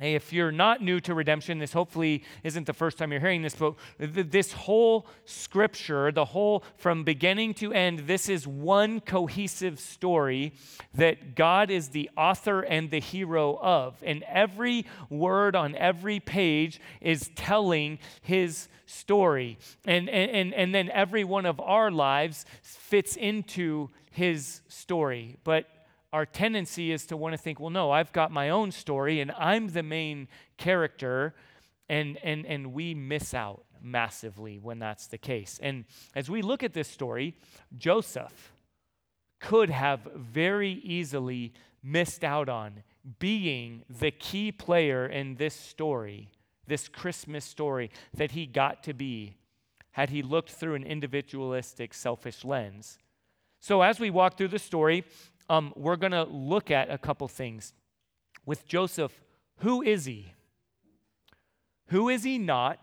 Hey, 0.00 0.14
if 0.14 0.32
you're 0.32 0.50
not 0.50 0.80
new 0.80 1.00
to 1.00 1.12
redemption, 1.12 1.58
this 1.58 1.74
hopefully 1.74 2.24
isn't 2.42 2.66
the 2.66 2.72
first 2.72 2.96
time 2.96 3.12
you're 3.12 3.20
hearing 3.20 3.42
this, 3.42 3.54
but 3.54 3.74
this 3.98 4.52
whole 4.52 5.06
scripture, 5.26 6.10
the 6.10 6.24
whole 6.24 6.64
from 6.78 7.04
beginning 7.04 7.52
to 7.54 7.74
end, 7.74 8.00
this 8.00 8.30
is 8.30 8.46
one 8.46 9.00
cohesive 9.00 9.78
story 9.78 10.54
that 10.94 11.36
God 11.36 11.70
is 11.70 11.90
the 11.90 12.08
author 12.16 12.62
and 12.62 12.90
the 12.90 13.00
hero 13.00 13.58
of. 13.60 14.02
And 14.02 14.22
every 14.22 14.86
word 15.10 15.54
on 15.54 15.76
every 15.76 16.20
page 16.20 16.80
is 17.02 17.30
telling 17.36 17.98
his 18.22 18.68
story. 18.86 19.58
And, 19.84 20.08
and, 20.08 20.54
and 20.54 20.74
then 20.74 20.88
every 20.88 21.24
one 21.24 21.44
of 21.44 21.60
our 21.60 21.90
lives 21.90 22.46
fits 22.62 23.14
into 23.14 23.90
his 24.10 24.62
story. 24.68 25.36
But 25.44 25.66
our 26.12 26.26
tendency 26.26 26.92
is 26.92 27.06
to 27.06 27.16
want 27.16 27.32
to 27.32 27.38
think, 27.38 27.58
well, 27.58 27.70
no, 27.70 27.90
I've 27.90 28.12
got 28.12 28.30
my 28.30 28.50
own 28.50 28.70
story 28.70 29.20
and 29.20 29.32
I'm 29.32 29.68
the 29.68 29.82
main 29.82 30.28
character, 30.58 31.34
and, 31.88 32.18
and, 32.22 32.44
and 32.46 32.72
we 32.72 32.94
miss 32.94 33.32
out 33.34 33.64
massively 33.82 34.58
when 34.58 34.78
that's 34.78 35.06
the 35.06 35.18
case. 35.18 35.58
And 35.62 35.84
as 36.14 36.30
we 36.30 36.42
look 36.42 36.62
at 36.62 36.74
this 36.74 36.88
story, 36.88 37.34
Joseph 37.76 38.52
could 39.40 39.70
have 39.70 40.00
very 40.14 40.72
easily 40.84 41.52
missed 41.82 42.22
out 42.22 42.48
on 42.48 42.82
being 43.18 43.82
the 43.88 44.10
key 44.10 44.52
player 44.52 45.06
in 45.06 45.34
this 45.34 45.54
story, 45.54 46.30
this 46.66 46.88
Christmas 46.88 47.44
story 47.44 47.90
that 48.14 48.32
he 48.32 48.46
got 48.46 48.84
to 48.84 48.94
be, 48.94 49.36
had 49.92 50.10
he 50.10 50.22
looked 50.22 50.50
through 50.50 50.74
an 50.74 50.84
individualistic, 50.84 51.92
selfish 51.92 52.44
lens. 52.44 52.98
So, 53.60 53.82
as 53.82 54.00
we 54.00 54.10
walk 54.10 54.36
through 54.36 54.48
the 54.48 54.58
story, 54.58 55.04
um, 55.52 55.70
we're 55.76 55.96
going 55.96 56.12
to 56.12 56.24
look 56.24 56.70
at 56.70 56.90
a 56.90 56.96
couple 56.96 57.28
things. 57.28 57.74
With 58.46 58.66
Joseph, 58.66 59.12
who 59.58 59.82
is 59.82 60.06
he? 60.06 60.32
Who 61.88 62.08
is 62.08 62.24
he 62.24 62.38
not? 62.38 62.78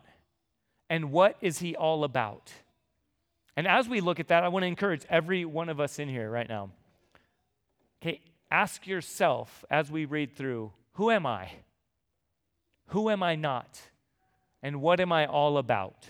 And 0.87 1.11
what 1.11 1.35
is 1.41 1.59
he 1.59 1.75
all 1.75 2.03
about? 2.03 2.53
And 3.57 3.67
as 3.67 3.89
we 3.89 4.01
look 4.01 4.19
at 4.19 4.27
that, 4.27 4.43
I 4.43 4.49
want 4.49 4.63
to 4.63 4.67
encourage 4.67 5.03
every 5.09 5.45
one 5.45 5.67
of 5.67 5.79
us 5.79 5.97
in 5.97 6.07
here 6.09 6.29
right 6.29 6.47
now. 6.47 6.69
Okay, 8.01 8.21
ask 8.51 8.85
yourself 8.85 9.65
as 9.71 9.89
we 9.89 10.05
read 10.05 10.35
through 10.35 10.71
who 10.93 11.09
am 11.09 11.25
I? 11.25 11.49
Who 12.89 13.09
am 13.09 13.23
I 13.23 13.35
not? 13.35 13.81
And 14.61 14.79
what 14.79 14.99
am 14.99 15.11
I 15.11 15.25
all 15.25 15.57
about? 15.57 16.07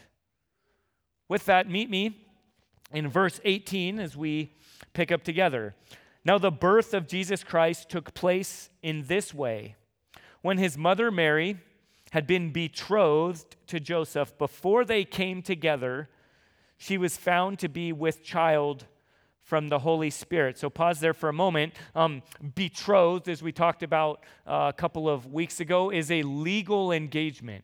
With 1.30 1.46
that, 1.46 1.70
meet 1.70 1.90
me 1.90 2.18
in 2.92 3.08
verse 3.08 3.40
18 3.46 3.98
as 3.98 4.18
we 4.18 4.52
pick 4.94 5.10
up 5.10 5.24
together. 5.24 5.74
Now, 6.26 6.38
the 6.38 6.52
birth 6.52 6.94
of 6.94 7.08
Jesus 7.08 7.44
Christ 7.44 7.90
took 7.90 8.14
place 8.14 8.70
in 8.82 9.06
this 9.08 9.34
way. 9.34 9.76
When 10.42 10.58
his 10.58 10.78
mother 10.78 11.12
Mary 11.12 11.58
had 12.12 12.28
been 12.28 12.52
betrothed 12.52 13.56
to 13.68 13.80
Joseph, 13.80 14.38
before 14.38 14.84
they 14.84 15.06
came 15.06 15.42
together, 15.42 16.10
she 16.78 16.98
was 16.98 17.18
found 17.18 17.60
to 17.60 17.70
be 17.70 17.94
with 17.94 18.24
child 18.24 18.86
from 19.42 19.70
the 19.70 19.80
Holy 19.80 20.10
Spirit. 20.10 20.58
So, 20.58 20.70
pause 20.70 21.00
there 21.00 21.14
for 21.14 21.30
a 21.30 21.34
moment. 21.34 21.74
Um, 21.96 22.22
betrothed, 22.56 23.28
as 23.28 23.42
we 23.42 23.52
talked 23.52 23.82
about 23.82 24.24
uh, 24.46 24.68
a 24.70 24.74
couple 24.74 25.10
of 25.10 25.26
weeks 25.26 25.60
ago, 25.60 25.90
is 25.90 26.12
a 26.12 26.24
legal 26.24 26.92
engagement 26.92 27.64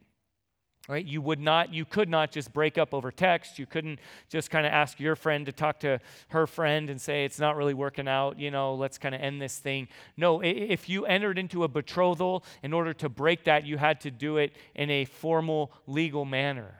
right? 0.88 1.06
You 1.06 1.22
would 1.22 1.40
not 1.40 1.74
you 1.74 1.86
could 1.86 2.10
not 2.10 2.32
just 2.32 2.54
break 2.54 2.78
up 2.78 2.94
over 2.94 3.12
text. 3.12 3.58
You 3.58 3.66
couldn't 3.66 4.00
just 4.30 4.50
kind 4.50 4.66
of 4.66 4.72
ask 4.72 5.00
your 5.00 5.16
friend 5.16 5.46
to 5.46 5.52
talk 5.52 5.80
to 5.80 6.00
her 6.30 6.46
friend 6.48 6.90
and 6.90 7.02
say 7.02 7.26
it's 7.26 7.40
not 7.40 7.56
really 7.56 7.74
working 7.74 8.08
out 8.08 8.40
you 8.40 8.52
know 8.52 8.76
let's 8.76 8.98
kind 8.98 9.16
of 9.16 9.22
end 9.22 9.42
this 9.42 9.58
thing. 9.58 9.88
No 10.18 10.42
if 10.44 10.88
you 10.88 11.06
entered 11.06 11.38
into 11.38 11.64
a 11.64 11.68
betrothal 11.68 12.44
in 12.62 12.74
order 12.74 12.94
to 12.94 13.10
break 13.10 13.46
that 13.46 13.66
you 13.66 13.78
had 13.78 14.02
to 14.02 14.12
do 14.12 14.38
it 14.38 14.56
in 14.76 14.90
a 14.90 15.06
formal 15.06 15.72
legal 15.88 16.26
manner. 16.26 16.76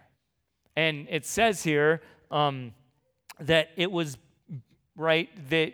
And 0.76 1.08
it 1.10 1.26
says 1.26 1.64
here 1.64 2.02
um, 2.32 2.74
that 3.40 3.70
it 3.76 3.92
was 3.92 4.18
right 4.96 5.30
that 5.50 5.74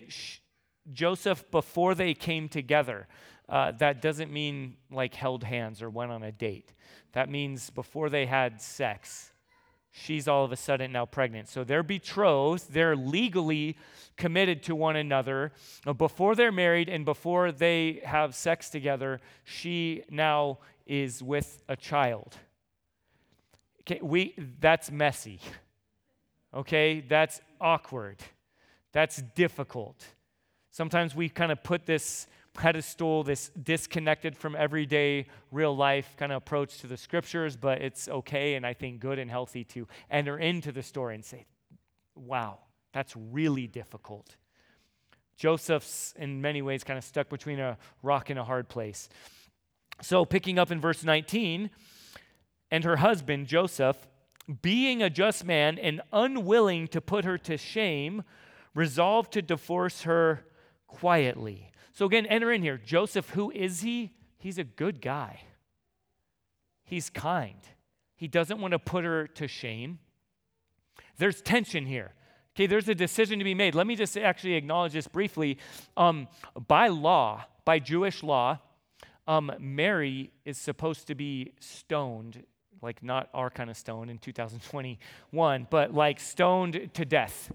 joseph 0.91 1.49
before 1.51 1.93
they 1.93 2.13
came 2.13 2.49
together 2.49 3.07
uh, 3.51 3.71
that 3.73 4.01
doesn't 4.01 4.31
mean 4.31 4.77
like 4.89 5.13
held 5.13 5.43
hands 5.43 5.83
or 5.83 5.89
went 5.89 6.11
on 6.11 6.23
a 6.23 6.31
date 6.31 6.73
that 7.13 7.29
means 7.29 7.69
before 7.69 8.09
they 8.09 8.25
had 8.25 8.61
sex, 8.61 9.31
she's 9.91 10.27
all 10.27 10.45
of 10.45 10.51
a 10.51 10.55
sudden 10.55 10.91
now 10.91 11.05
pregnant. 11.05 11.49
So 11.49 11.63
they're 11.63 11.83
betrothed, 11.83 12.71
they're 12.71 12.95
legally 12.95 13.77
committed 14.15 14.63
to 14.63 14.75
one 14.75 14.95
another. 14.95 15.51
Before 15.97 16.35
they're 16.35 16.51
married 16.51 16.89
and 16.89 17.03
before 17.03 17.51
they 17.51 18.01
have 18.05 18.35
sex 18.35 18.69
together, 18.69 19.19
she 19.43 20.03
now 20.09 20.59
is 20.85 21.21
with 21.21 21.63
a 21.67 21.75
child. 21.75 22.37
Okay, 23.81 23.99
we 24.01 24.35
that's 24.59 24.91
messy. 24.91 25.39
Okay? 26.53 27.03
That's 27.07 27.41
awkward. 27.59 28.19
That's 28.91 29.21
difficult. 29.35 30.05
Sometimes 30.71 31.15
we 31.15 31.29
kind 31.29 31.51
of 31.51 31.63
put 31.63 31.85
this 31.85 32.27
pedestal, 32.53 33.23
this 33.23 33.49
disconnected 33.49 34.35
from 34.35 34.55
everyday 34.55 35.27
real 35.51 35.75
life 35.75 36.15
kind 36.17 36.31
of 36.31 36.37
approach 36.37 36.79
to 36.79 36.87
the 36.87 36.97
scriptures, 36.97 37.55
but 37.55 37.81
it's 37.81 38.07
okay 38.09 38.55
and 38.55 38.65
I 38.65 38.73
think 38.73 38.99
good 38.99 39.19
and 39.19 39.31
healthy 39.31 39.63
to 39.65 39.87
enter 40.09 40.37
into 40.37 40.71
the 40.71 40.83
story 40.83 41.15
and 41.15 41.23
say, 41.23 41.45
wow, 42.15 42.59
that's 42.93 43.15
really 43.15 43.67
difficult. 43.67 44.35
Joseph's, 45.37 46.13
in 46.17 46.41
many 46.41 46.61
ways, 46.61 46.83
kind 46.83 46.97
of 46.97 47.03
stuck 47.03 47.29
between 47.29 47.59
a 47.59 47.77
rock 48.03 48.29
and 48.29 48.37
a 48.37 48.43
hard 48.43 48.69
place. 48.69 49.09
So, 50.01 50.25
picking 50.25 50.59
up 50.59 50.71
in 50.71 50.79
verse 50.79 51.03
19, 51.03 51.69
and 52.69 52.83
her 52.83 52.97
husband, 52.97 53.47
Joseph, 53.47 54.07
being 54.61 55.01
a 55.01 55.09
just 55.09 55.45
man 55.45 55.77
and 55.77 56.01
unwilling 56.11 56.87
to 56.89 57.01
put 57.01 57.25
her 57.25 57.37
to 57.39 57.57
shame, 57.57 58.23
resolved 58.73 59.33
to 59.33 59.41
divorce 59.41 60.03
her 60.03 60.45
quietly. 60.87 61.70
So 61.93 62.05
again, 62.05 62.25
enter 62.25 62.51
in 62.51 62.61
here. 62.61 62.77
Joseph, 62.77 63.29
who 63.31 63.51
is 63.51 63.81
he? 63.81 64.11
He's 64.37 64.57
a 64.57 64.63
good 64.63 65.01
guy. 65.01 65.41
He's 66.83 67.09
kind. 67.09 67.59
He 68.15 68.27
doesn't 68.27 68.59
want 68.59 68.71
to 68.71 68.79
put 68.79 69.05
her 69.05 69.27
to 69.27 69.47
shame. 69.47 69.99
There's 71.17 71.41
tension 71.41 71.85
here. 71.85 72.13
Okay, 72.55 72.67
there's 72.67 72.89
a 72.89 72.95
decision 72.95 73.39
to 73.39 73.45
be 73.45 73.53
made. 73.53 73.75
Let 73.75 73.87
me 73.87 73.95
just 73.95 74.17
actually 74.17 74.55
acknowledge 74.55 74.93
this 74.93 75.07
briefly. 75.07 75.57
Um, 75.95 76.27
by 76.67 76.87
law, 76.87 77.45
by 77.65 77.79
Jewish 77.79 78.23
law, 78.23 78.59
um, 79.27 79.51
Mary 79.59 80.31
is 80.43 80.57
supposed 80.57 81.07
to 81.07 81.15
be 81.15 81.53
stoned, 81.59 82.43
like 82.81 83.01
not 83.03 83.29
our 83.33 83.49
kind 83.49 83.69
of 83.69 83.77
stone 83.77 84.09
in 84.09 84.17
2021, 84.17 85.67
but 85.69 85.93
like 85.93 86.19
stoned 86.19 86.89
to 86.93 87.05
death, 87.05 87.51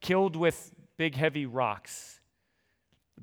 killed 0.00 0.34
with 0.34 0.72
big, 0.96 1.14
heavy 1.14 1.46
rocks 1.46 2.19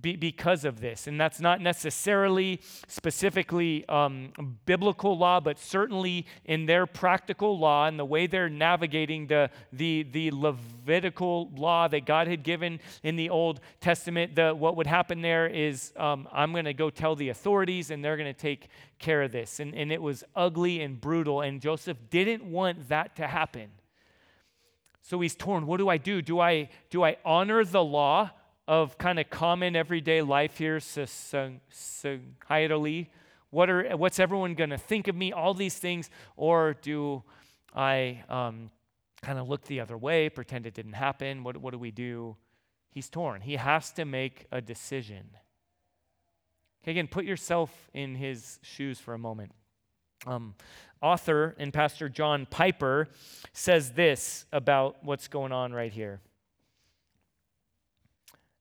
be, 0.02 0.16
because 0.16 0.66
of 0.66 0.80
this. 0.82 1.08
And 1.08 1.20
that's 1.20 1.40
not 1.40 1.62
necessarily 1.62 2.62
specifically 2.88 3.88
um, 3.90 4.58
biblical 4.66 5.18
law, 5.18 5.40
but 5.40 5.60
certainly 5.60 6.26
in 6.46 6.66
their 6.66 6.86
practical 6.86 7.58
law 7.58 7.88
and 7.88 7.98
the 7.98 8.06
way 8.06 8.28
they're 8.28 8.50
navigating 8.50 9.28
the, 9.28 9.50
the, 9.74 10.04
the 10.04 10.32
Levitical 10.32 11.52
law 11.56 11.88
that 11.88 12.06
God 12.06 12.28
had 12.28 12.44
given 12.44 12.80
in 13.04 13.16
the 13.16 13.30
Old 13.30 13.60
Testament. 13.82 14.36
The, 14.36 14.54
what 14.54 14.76
would 14.76 14.88
happen 14.88 15.22
there 15.22 15.48
is 15.48 15.94
um, 15.98 16.28
I'm 16.32 16.52
going 16.52 16.66
to 16.66 16.74
go 16.74 16.90
tell 16.90 17.16
the 17.16 17.30
authorities 17.30 17.92
and 17.92 18.04
they're 18.04 18.18
going 18.18 18.34
to 18.34 18.40
take 18.40 18.70
care 19.00 19.22
of 19.22 19.32
this. 19.32 19.60
And, 19.60 19.74
and 19.74 19.92
it 19.92 20.02
was 20.02 20.24
ugly 20.36 20.82
and 20.82 21.00
brutal, 21.00 21.42
and 21.42 21.62
Joseph 21.62 21.98
didn't 22.10 22.44
want 22.44 22.90
that 22.90 23.16
to 23.18 23.28
happen. 23.28 23.70
So 25.02 25.20
he's 25.22 25.36
torn. 25.36 25.66
What 25.68 25.78
do 25.78 25.88
I 25.88 25.98
do? 25.98 26.22
Do 26.22 26.42
I, 26.42 26.70
do 26.90 27.04
I 27.04 27.18
honor 27.24 27.64
the 27.64 27.84
law? 27.84 28.32
Of 28.68 28.98
kind 28.98 29.20
of 29.20 29.30
common 29.30 29.76
everyday 29.76 30.22
life 30.22 30.58
here 30.58 30.80
societally? 30.80 33.08
What 33.50 33.70
are, 33.70 33.96
what's 33.96 34.20
everyone 34.20 34.56
going 34.56 34.72
to 34.72 34.78
think 34.78 35.08
of 35.08 35.16
me? 35.16 35.32
All 35.32 35.54
these 35.54 35.78
things. 35.78 36.10
Or 36.36 36.76
do 36.82 37.24
I 37.74 38.24
um, 38.30 38.72
kind 39.22 39.40
of 39.40 39.48
look 39.48 39.64
the 39.66 39.80
other 39.80 39.98
way, 39.98 40.30
pretend 40.30 40.66
it 40.66 40.74
didn't 40.74 40.94
happen? 40.94 41.44
What, 41.44 41.58
what 41.58 41.72
do 41.72 41.80
we 41.80 41.92
do? 41.92 42.36
He's 42.92 43.10
torn. 43.10 43.42
He 43.42 43.56
has 43.56 43.92
to 43.94 44.06
make 44.06 44.48
a 44.52 44.60
decision. 44.60 45.30
Okay, 46.84 46.92
again, 46.92 47.08
put 47.08 47.26
yourself 47.26 47.90
in 47.94 48.16
his 48.16 48.60
shoes 48.62 49.00
for 49.00 49.14
a 49.14 49.18
moment. 49.18 49.52
Um, 50.26 50.56
author 51.02 51.56
and 51.60 51.74
Pastor 51.74 52.10
John 52.10 52.48
Piper 52.50 53.08
says 53.54 53.92
this 53.92 54.46
about 54.52 54.98
what's 55.04 55.28
going 55.28 55.52
on 55.52 55.74
right 55.74 55.94
here 55.94 56.22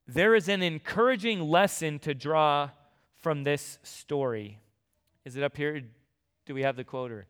there 0.07 0.35
is 0.35 0.49
an 0.49 0.63
encouraging 0.63 1.41
lesson 1.41 1.99
to 2.01 2.15
draw 2.15 2.71
from 3.23 3.45
this 3.45 3.79
story. 3.83 4.61
Is 5.25 5.37
it 5.37 5.43
up 5.43 5.57
here? 5.57 5.83
Do 6.47 6.55
we 6.55 6.63
have 6.63 6.77
the 6.77 6.85
quoter? 6.85 7.27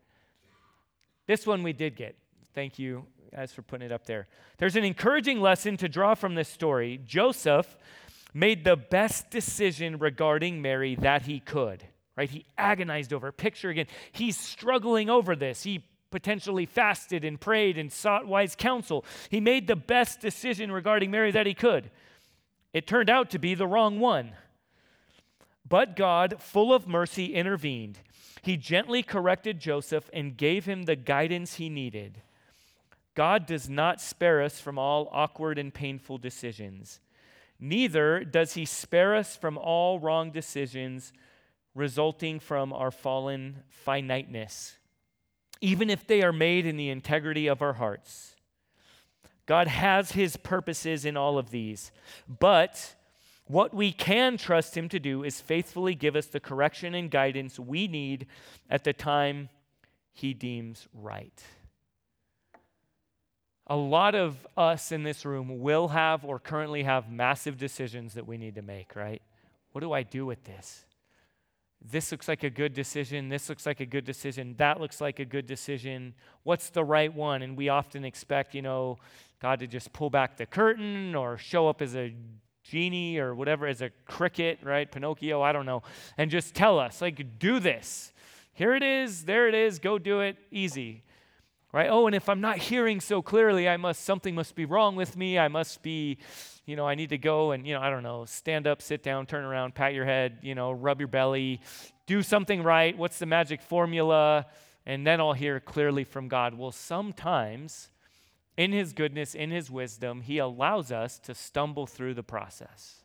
This 1.25 1.47
one 1.47 1.63
we 1.63 1.73
did 1.73 1.95
get. 1.95 2.15
Thank 2.53 2.79
you 2.79 3.05
guys 3.33 3.51
for 3.51 3.61
putting 3.61 3.87
it 3.87 3.91
up 3.91 4.05
there. 4.05 4.27
There's 4.57 4.75
an 4.75 4.83
encouraging 4.83 5.41
lesson 5.41 5.77
to 5.77 5.89
draw 5.89 6.15
from 6.15 6.35
this 6.35 6.47
story. 6.47 6.99
Joseph 7.05 7.77
made 8.33 8.63
the 8.63 8.75
best 8.75 9.29
decision 9.29 9.97
regarding 9.97 10.61
Mary 10.61 10.95
that 10.95 11.23
he 11.23 11.39
could. 11.39 11.83
Right? 12.15 12.29
He 12.29 12.45
agonized 12.57 13.13
over. 13.13 13.31
Picture 13.31 13.69
again. 13.69 13.87
He's 14.11 14.37
struggling 14.37 15.09
over 15.09 15.35
this. 15.35 15.63
He 15.63 15.83
potentially 16.09 16.65
fasted 16.65 17.25
and 17.25 17.39
prayed 17.39 17.77
and 17.77 17.91
sought 17.91 18.27
wise 18.27 18.55
counsel. 18.55 19.05
He 19.29 19.39
made 19.39 19.67
the 19.67 19.75
best 19.75 20.19
decision 20.19 20.71
regarding 20.71 21.11
Mary 21.11 21.31
that 21.31 21.45
he 21.45 21.53
could. 21.53 21.91
It 22.77 22.85
turned 22.85 23.09
out 23.09 23.31
to 23.31 23.39
be 23.39 23.55
the 23.55 23.65
wrong 23.65 23.99
one. 23.99 24.33
But 25.67 25.95
God, 25.95 26.35
full 26.37 26.71
of 26.71 26.87
mercy, 26.87 27.33
intervened. 27.33 27.97
He 28.43 28.55
gently 28.55 29.01
corrected 29.01 29.59
Joseph 29.59 30.11
and 30.13 30.37
gave 30.37 30.65
him 30.65 30.83
the 30.83 30.95
guidance 30.95 31.55
he 31.55 31.69
needed. 31.69 32.21
God 33.15 33.47
does 33.47 33.67
not 33.67 33.99
spare 33.99 34.43
us 34.43 34.59
from 34.59 34.77
all 34.77 35.09
awkward 35.11 35.57
and 35.57 35.73
painful 35.73 36.19
decisions. 36.19 36.99
Neither 37.59 38.23
does 38.23 38.53
he 38.53 38.63
spare 38.63 39.15
us 39.15 39.35
from 39.35 39.57
all 39.57 39.99
wrong 39.99 40.29
decisions 40.29 41.13
resulting 41.73 42.39
from 42.39 42.71
our 42.71 42.91
fallen 42.91 43.63
finiteness, 43.69 44.77
even 45.61 45.89
if 45.89 46.05
they 46.05 46.21
are 46.21 46.31
made 46.31 46.67
in 46.67 46.77
the 46.77 46.91
integrity 46.91 47.47
of 47.47 47.63
our 47.63 47.73
hearts. 47.73 48.36
God 49.47 49.67
has 49.67 50.11
his 50.11 50.37
purposes 50.37 51.05
in 51.05 51.17
all 51.17 51.39
of 51.39 51.49
these. 51.49 51.91
But 52.27 52.95
what 53.47 53.73
we 53.73 53.91
can 53.91 54.37
trust 54.37 54.77
him 54.77 54.89
to 54.89 54.99
do 54.99 55.23
is 55.23 55.41
faithfully 55.41 55.95
give 55.95 56.15
us 56.15 56.27
the 56.27 56.39
correction 56.39 56.93
and 56.93 57.09
guidance 57.09 57.57
we 57.57 57.87
need 57.87 58.27
at 58.69 58.83
the 58.83 58.93
time 58.93 59.49
he 60.13 60.33
deems 60.33 60.87
right. 60.93 61.41
A 63.67 63.75
lot 63.75 64.15
of 64.15 64.45
us 64.55 64.91
in 64.91 65.03
this 65.03 65.25
room 65.25 65.59
will 65.59 65.89
have 65.89 66.23
or 66.25 66.39
currently 66.39 66.83
have 66.83 67.11
massive 67.11 67.57
decisions 67.57 68.13
that 68.13 68.27
we 68.27 68.37
need 68.37 68.55
to 68.55 68.61
make, 68.61 68.95
right? 68.95 69.21
What 69.71 69.81
do 69.81 69.93
I 69.93 70.03
do 70.03 70.25
with 70.25 70.43
this? 70.43 70.85
This 71.81 72.11
looks 72.11 72.27
like 72.27 72.43
a 72.43 72.49
good 72.49 72.73
decision. 72.73 73.29
This 73.29 73.49
looks 73.49 73.65
like 73.65 73.79
a 73.79 73.85
good 73.85 74.03
decision. 74.03 74.55
That 74.57 74.81
looks 74.81 74.99
like 74.99 75.19
a 75.19 75.25
good 75.25 75.45
decision. 75.45 76.15
What's 76.43 76.69
the 76.69 76.83
right 76.83 77.13
one? 77.13 77.41
And 77.41 77.55
we 77.55 77.69
often 77.69 78.03
expect, 78.03 78.55
you 78.55 78.61
know, 78.61 78.97
God 79.39 79.59
to 79.59 79.67
just 79.67 79.93
pull 79.93 80.09
back 80.09 80.37
the 80.37 80.45
curtain 80.45 81.15
or 81.15 81.37
show 81.37 81.67
up 81.67 81.81
as 81.81 81.95
a 81.95 82.13
genie 82.63 83.17
or 83.17 83.33
whatever, 83.35 83.67
as 83.67 83.81
a 83.81 83.91
cricket, 84.05 84.59
right? 84.63 84.91
Pinocchio, 84.91 85.41
I 85.41 85.51
don't 85.51 85.65
know, 85.65 85.83
and 86.17 86.29
just 86.29 86.53
tell 86.53 86.79
us, 86.79 87.01
like, 87.01 87.39
do 87.39 87.59
this. 87.59 88.11
Here 88.53 88.75
it 88.75 88.83
is, 88.83 89.25
there 89.25 89.47
it 89.47 89.53
is, 89.53 89.79
go 89.79 89.99
do 89.99 90.21
it, 90.21 90.37
easy. 90.51 91.03
Right? 91.73 91.89
Oh, 91.91 92.07
and 92.07 92.15
if 92.15 92.29
I'm 92.29 92.39
not 92.41 92.57
hearing 92.57 93.01
so 93.01 93.21
clearly, 93.21 93.67
I 93.67 93.75
must 93.77 94.05
something 94.05 94.33
must 94.33 94.55
be 94.55 94.63
wrong 94.63 94.95
with 94.95 95.17
me. 95.17 95.37
I 95.37 95.49
must 95.49 95.83
be, 95.83 96.17
you 96.65 96.77
know, 96.77 96.87
I 96.87 96.95
need 96.95 97.09
to 97.09 97.17
go 97.17 97.51
and, 97.51 97.67
you 97.67 97.73
know, 97.73 97.81
I 97.81 97.89
don't 97.89 98.03
know, 98.03 98.23
stand 98.25 98.65
up, 98.65 98.81
sit 98.81 99.03
down, 99.03 99.25
turn 99.25 99.43
around, 99.43 99.75
pat 99.75 99.93
your 99.93 100.05
head, 100.05 100.39
you 100.41 100.55
know, 100.55 100.71
rub 100.71 101.01
your 101.01 101.09
belly, 101.09 101.59
do 102.07 102.23
something 102.23 102.63
right. 102.63 102.97
What's 102.97 103.19
the 103.19 103.25
magic 103.25 103.61
formula? 103.61 104.45
And 104.85 105.05
then 105.05 105.19
I'll 105.19 105.33
hear 105.33 105.59
clearly 105.59 106.05
from 106.05 106.29
God. 106.29 106.53
Well, 106.53 106.71
sometimes 106.71 107.89
in 108.57 108.71
His 108.71 108.91
goodness, 108.91 109.35
in 109.35 109.51
His 109.51 109.71
wisdom, 109.71 110.21
He 110.21 110.39
allows 110.39 110.91
us 110.91 111.19
to 111.19 111.33
stumble 111.33 111.87
through 111.87 112.15
the 112.15 112.23
process. 112.23 113.03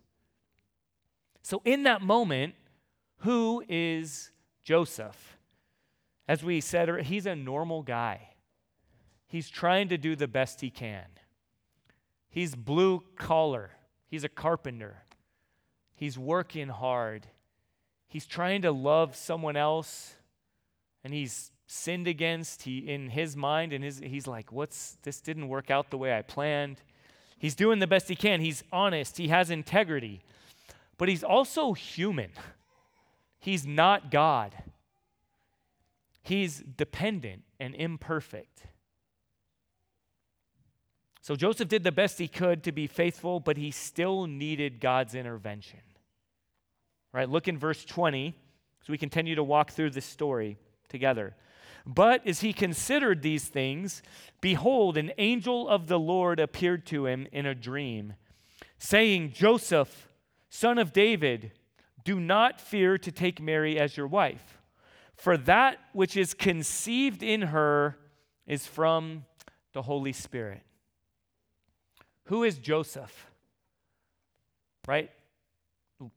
So, 1.42 1.62
in 1.64 1.82
that 1.84 2.02
moment, 2.02 2.54
who 3.18 3.62
is 3.68 4.30
Joseph? 4.64 5.36
As 6.26 6.42
we 6.42 6.60
said, 6.60 6.88
er, 6.88 6.98
he's 6.98 7.26
a 7.26 7.36
normal 7.36 7.82
guy. 7.82 8.28
He's 9.26 9.50
trying 9.50 9.88
to 9.88 9.98
do 9.98 10.14
the 10.14 10.28
best 10.28 10.60
he 10.60 10.70
can. 10.70 11.06
He's 12.28 12.54
blue 12.54 13.02
collar, 13.16 13.70
he's 14.08 14.24
a 14.24 14.28
carpenter. 14.28 15.04
He's 15.94 16.18
working 16.18 16.68
hard. 16.68 17.28
He's 18.08 18.26
trying 18.26 18.62
to 18.62 18.72
love 18.72 19.14
someone 19.14 19.56
else, 19.56 20.16
and 21.04 21.14
he's 21.14 21.52
sinned 21.72 22.06
against. 22.06 22.62
He, 22.62 22.78
in 22.78 23.08
his 23.08 23.36
mind, 23.36 23.72
and 23.72 23.82
his, 23.82 23.98
he's 23.98 24.26
like, 24.26 24.52
"What's 24.52 24.98
this? 25.02 25.20
Didn't 25.20 25.48
work 25.48 25.70
out 25.70 25.90
the 25.90 25.98
way 25.98 26.16
I 26.16 26.22
planned." 26.22 26.80
He's 27.38 27.54
doing 27.54 27.80
the 27.80 27.86
best 27.86 28.08
he 28.08 28.14
can. 28.14 28.40
He's 28.40 28.62
honest. 28.70 29.18
He 29.18 29.28
has 29.28 29.50
integrity, 29.50 30.22
but 30.96 31.08
he's 31.08 31.24
also 31.24 31.72
human. 31.72 32.30
He's 33.40 33.66
not 33.66 34.12
God. 34.12 34.54
He's 36.22 36.60
dependent 36.60 37.42
and 37.58 37.74
imperfect. 37.74 38.62
So 41.22 41.34
Joseph 41.34 41.66
did 41.66 41.82
the 41.82 41.90
best 41.90 42.20
he 42.20 42.28
could 42.28 42.62
to 42.62 42.70
be 42.70 42.86
faithful, 42.86 43.40
but 43.40 43.56
he 43.56 43.72
still 43.72 44.28
needed 44.28 44.78
God's 44.78 45.16
intervention. 45.16 45.80
Right? 47.12 47.28
Look 47.28 47.48
in 47.48 47.58
verse 47.58 47.84
20 47.84 48.32
as 48.80 48.88
we 48.88 48.96
continue 48.96 49.34
to 49.34 49.42
walk 49.42 49.72
through 49.72 49.90
this 49.90 50.06
story 50.06 50.56
together. 50.88 51.34
But 51.86 52.26
as 52.26 52.40
he 52.40 52.52
considered 52.52 53.22
these 53.22 53.44
things, 53.44 54.02
behold, 54.40 54.96
an 54.96 55.12
angel 55.18 55.68
of 55.68 55.88
the 55.88 55.98
Lord 55.98 56.38
appeared 56.38 56.86
to 56.86 57.06
him 57.06 57.26
in 57.32 57.46
a 57.46 57.54
dream, 57.54 58.14
saying, 58.78 59.32
Joseph, 59.32 60.08
son 60.48 60.78
of 60.78 60.92
David, 60.92 61.52
do 62.04 62.20
not 62.20 62.60
fear 62.60 62.98
to 62.98 63.12
take 63.12 63.40
Mary 63.40 63.78
as 63.78 63.96
your 63.96 64.06
wife, 64.06 64.58
for 65.14 65.36
that 65.36 65.78
which 65.92 66.16
is 66.16 66.34
conceived 66.34 67.22
in 67.22 67.42
her 67.42 67.96
is 68.46 68.66
from 68.66 69.24
the 69.72 69.82
Holy 69.82 70.12
Spirit. 70.12 70.62
Who 72.24 72.44
is 72.44 72.58
Joseph? 72.58 73.26
Right? 74.86 75.10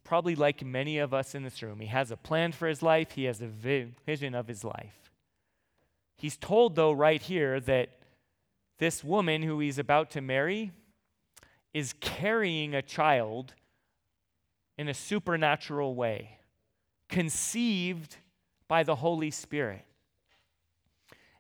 Probably 0.04 0.36
like 0.36 0.66
many 0.66 0.98
of 0.98 1.14
us 1.14 1.36
in 1.36 1.44
this 1.44 1.62
room, 1.62 1.80
he 1.80 1.88
has 1.88 2.12
a 2.12 2.18
plan 2.18 2.52
for 2.52 2.68
his 2.68 2.82
life, 2.82 3.12
he 3.12 3.26
has 3.26 3.42
a 3.42 3.48
vision 3.48 4.34
of 4.34 4.48
his 4.48 4.64
life. 4.64 5.05
He's 6.16 6.38
told, 6.38 6.76
though, 6.76 6.92
right 6.92 7.22
here, 7.22 7.60
that 7.62 7.90
this 8.78 9.04
woman 9.04 9.44
who 9.44 9.60
he's 9.60 9.80
about 9.80 10.10
to 10.12 10.22
marry 10.22 10.72
is 11.74 11.94
carrying 12.00 12.74
a 12.74 12.82
child 12.82 13.54
in 14.78 14.88
a 14.88 14.94
supernatural 14.94 15.96
way, 15.96 16.40
conceived 17.10 18.18
by 18.68 18.84
the 18.84 18.96
Holy 18.96 19.32
Spirit. 19.32 19.86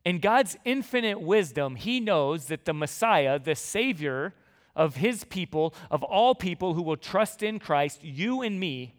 In 0.03 0.19
God's 0.19 0.57
infinite 0.63 1.19
wisdom, 1.19 1.75
He 1.75 1.99
knows 1.99 2.45
that 2.45 2.65
the 2.65 2.73
Messiah, 2.73 3.39
the 3.39 3.55
Savior 3.55 4.33
of 4.75 4.97
His 4.97 5.23
people, 5.23 5.73
of 5.89 6.03
all 6.03 6.35
people 6.35 6.75
who 6.75 6.83
will 6.83 6.97
trust 6.97 7.41
in 7.41 7.59
Christ, 7.59 8.03
you 8.03 8.41
and 8.41 8.59
me, 8.59 8.93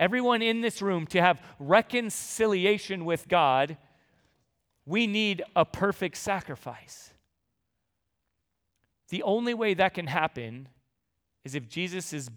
everyone 0.00 0.42
in 0.42 0.60
this 0.60 0.82
room, 0.82 1.06
to 1.08 1.20
have 1.20 1.40
reconciliation 1.60 3.04
with 3.04 3.28
God 3.28 3.76
we 4.86 5.06
need 5.06 5.42
a 5.54 5.64
perfect 5.64 6.16
sacrifice. 6.16 7.12
The 9.08 9.22
only 9.22 9.54
way 9.54 9.74
that 9.74 9.94
can 9.94 10.06
happen 10.06 10.68
is 11.44 11.54
if 11.54 11.68
Jesus 11.68 12.12
is 12.12 12.30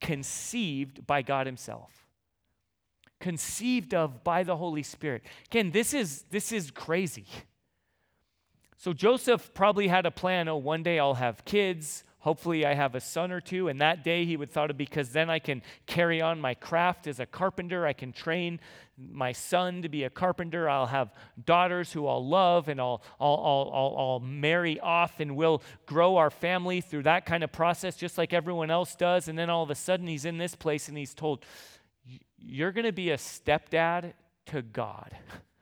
conceived 0.00 1.06
by 1.06 1.22
God 1.22 1.46
Himself. 1.46 2.06
Conceived 3.20 3.94
of 3.94 4.22
by 4.22 4.42
the 4.42 4.56
Holy 4.56 4.82
Spirit. 4.82 5.22
Again, 5.46 5.70
this 5.70 5.94
is, 5.94 6.24
this 6.30 6.52
is 6.52 6.70
crazy. 6.70 7.26
So 8.76 8.92
Joseph 8.92 9.54
probably 9.54 9.88
had 9.88 10.04
a 10.04 10.10
plan 10.10 10.46
oh, 10.46 10.56
one 10.56 10.82
day 10.82 10.98
I'll 10.98 11.14
have 11.14 11.44
kids. 11.44 12.04
Hopefully, 12.24 12.64
I 12.64 12.72
have 12.72 12.94
a 12.94 13.00
son 13.00 13.30
or 13.30 13.42
two. 13.42 13.68
And 13.68 13.82
that 13.82 14.02
day, 14.02 14.24
he 14.24 14.38
would 14.38 14.50
thought 14.50 14.70
of 14.70 14.78
because 14.78 15.10
then 15.10 15.28
I 15.28 15.38
can 15.38 15.60
carry 15.84 16.22
on 16.22 16.40
my 16.40 16.54
craft 16.54 17.06
as 17.06 17.20
a 17.20 17.26
carpenter. 17.26 17.86
I 17.86 17.92
can 17.92 18.14
train 18.14 18.60
my 18.96 19.32
son 19.32 19.82
to 19.82 19.90
be 19.90 20.04
a 20.04 20.08
carpenter. 20.08 20.66
I'll 20.66 20.86
have 20.86 21.12
daughters 21.44 21.92
who 21.92 22.06
I'll 22.06 22.26
love 22.26 22.68
and 22.70 22.80
I'll, 22.80 23.02
I'll, 23.20 23.42
I'll, 23.44 23.70
I'll, 23.74 23.96
I'll 23.98 24.20
marry 24.20 24.80
off 24.80 25.20
and 25.20 25.36
we'll 25.36 25.62
grow 25.84 26.16
our 26.16 26.30
family 26.30 26.80
through 26.80 27.02
that 27.02 27.26
kind 27.26 27.44
of 27.44 27.52
process, 27.52 27.94
just 27.94 28.16
like 28.16 28.32
everyone 28.32 28.70
else 28.70 28.96
does. 28.96 29.28
And 29.28 29.38
then 29.38 29.50
all 29.50 29.62
of 29.62 29.68
a 29.68 29.74
sudden, 29.74 30.06
he's 30.06 30.24
in 30.24 30.38
this 30.38 30.54
place 30.54 30.88
and 30.88 30.96
he's 30.96 31.12
told, 31.12 31.44
You're 32.38 32.72
going 32.72 32.86
to 32.86 32.92
be 32.92 33.10
a 33.10 33.18
stepdad 33.18 34.14
to 34.46 34.62
God. 34.62 35.14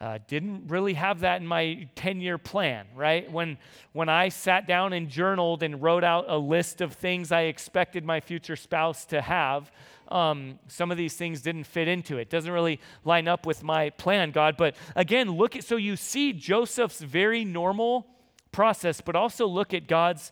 Uh, 0.00 0.18
didn't 0.28 0.68
really 0.68 0.94
have 0.94 1.20
that 1.20 1.40
in 1.40 1.46
my 1.46 1.88
10 1.96 2.20
year 2.20 2.38
plan, 2.38 2.86
right? 2.94 3.30
When, 3.32 3.58
when 3.92 4.08
I 4.08 4.28
sat 4.28 4.68
down 4.68 4.92
and 4.92 5.08
journaled 5.08 5.64
and 5.64 5.82
wrote 5.82 6.04
out 6.04 6.26
a 6.28 6.38
list 6.38 6.80
of 6.80 6.92
things 6.92 7.32
I 7.32 7.42
expected 7.42 8.04
my 8.04 8.20
future 8.20 8.54
spouse 8.54 9.04
to 9.06 9.20
have, 9.20 9.72
um, 10.06 10.60
some 10.68 10.92
of 10.92 10.96
these 10.96 11.14
things 11.14 11.42
didn't 11.42 11.64
fit 11.64 11.88
into 11.88 12.16
it. 12.16 12.30
Doesn't 12.30 12.52
really 12.52 12.78
line 13.04 13.26
up 13.26 13.44
with 13.44 13.64
my 13.64 13.90
plan, 13.90 14.30
God. 14.30 14.56
But 14.56 14.76
again, 14.94 15.32
look 15.32 15.56
at, 15.56 15.64
so 15.64 15.74
you 15.74 15.96
see 15.96 16.32
Joseph's 16.32 17.00
very 17.00 17.44
normal 17.44 18.06
process, 18.52 19.00
but 19.00 19.16
also 19.16 19.46
look 19.46 19.74
at 19.74 19.88
God's 19.88 20.30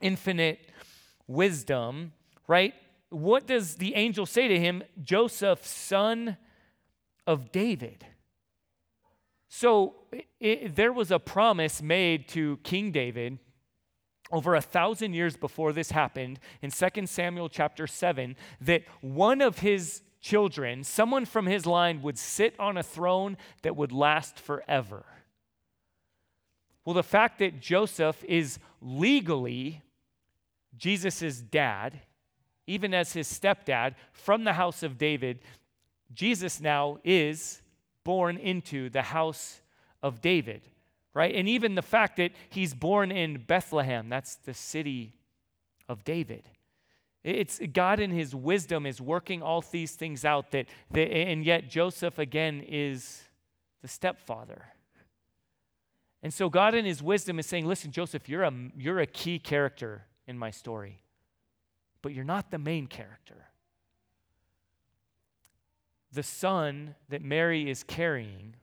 infinite 0.00 0.58
wisdom, 1.28 2.12
right? 2.48 2.74
What 3.10 3.46
does 3.46 3.76
the 3.76 3.94
angel 3.94 4.26
say 4.26 4.48
to 4.48 4.58
him? 4.58 4.82
Joseph, 5.02 5.64
son 5.64 6.36
of 7.26 7.52
David. 7.52 8.06
So 9.54 9.96
it, 10.40 10.76
there 10.76 10.94
was 10.94 11.10
a 11.10 11.18
promise 11.18 11.82
made 11.82 12.26
to 12.28 12.56
King 12.62 12.90
David 12.90 13.38
over 14.30 14.54
a 14.54 14.62
thousand 14.62 15.12
years 15.12 15.36
before 15.36 15.74
this 15.74 15.90
happened 15.90 16.40
in 16.62 16.70
2 16.70 17.06
Samuel 17.06 17.50
chapter 17.50 17.86
7 17.86 18.34
that 18.62 18.84
one 19.02 19.42
of 19.42 19.58
his 19.58 20.00
children, 20.22 20.84
someone 20.84 21.26
from 21.26 21.44
his 21.44 21.66
line, 21.66 22.00
would 22.00 22.18
sit 22.18 22.58
on 22.58 22.78
a 22.78 22.82
throne 22.82 23.36
that 23.60 23.76
would 23.76 23.92
last 23.92 24.38
forever. 24.38 25.04
Well, 26.86 26.94
the 26.94 27.02
fact 27.02 27.38
that 27.40 27.60
Joseph 27.60 28.24
is 28.24 28.58
legally 28.80 29.82
Jesus' 30.78 31.42
dad, 31.42 32.00
even 32.66 32.94
as 32.94 33.12
his 33.12 33.28
stepdad, 33.28 33.96
from 34.12 34.44
the 34.44 34.54
house 34.54 34.82
of 34.82 34.96
David, 34.96 35.40
Jesus 36.14 36.58
now 36.58 37.00
is 37.04 37.61
born 38.04 38.36
into 38.36 38.88
the 38.90 39.02
house 39.02 39.60
of 40.02 40.20
David, 40.20 40.62
right? 41.14 41.34
And 41.34 41.48
even 41.48 41.74
the 41.74 41.82
fact 41.82 42.16
that 42.16 42.32
he's 42.48 42.74
born 42.74 43.12
in 43.12 43.44
Bethlehem, 43.46 44.08
that's 44.08 44.36
the 44.36 44.54
city 44.54 45.14
of 45.88 46.04
David. 46.04 46.48
It's 47.24 47.60
God 47.72 48.00
in 48.00 48.10
his 48.10 48.34
wisdom 48.34 48.84
is 48.84 49.00
working 49.00 49.42
all 49.42 49.60
these 49.60 49.92
things 49.92 50.24
out 50.24 50.50
that, 50.50 50.66
that 50.90 51.12
and 51.12 51.44
yet 51.44 51.68
Joseph 51.68 52.18
again 52.18 52.64
is 52.66 53.22
the 53.80 53.88
stepfather. 53.88 54.64
And 56.22 56.34
so 56.34 56.48
God 56.48 56.74
in 56.74 56.84
his 56.84 57.02
wisdom 57.02 57.38
is 57.38 57.46
saying, 57.46 57.66
listen, 57.66 57.92
Joseph, 57.92 58.28
you're 58.28 58.42
a, 58.42 58.52
you're 58.76 59.00
a 59.00 59.06
key 59.06 59.38
character 59.38 60.02
in 60.26 60.38
my 60.38 60.50
story, 60.50 61.02
but 62.00 62.12
you're 62.12 62.24
not 62.24 62.50
the 62.50 62.58
main 62.58 62.86
character 62.86 63.46
the 66.12 66.22
son 66.22 66.94
that 67.08 67.22
Mary 67.22 67.70
is 67.70 67.82
carrying, 67.82 68.54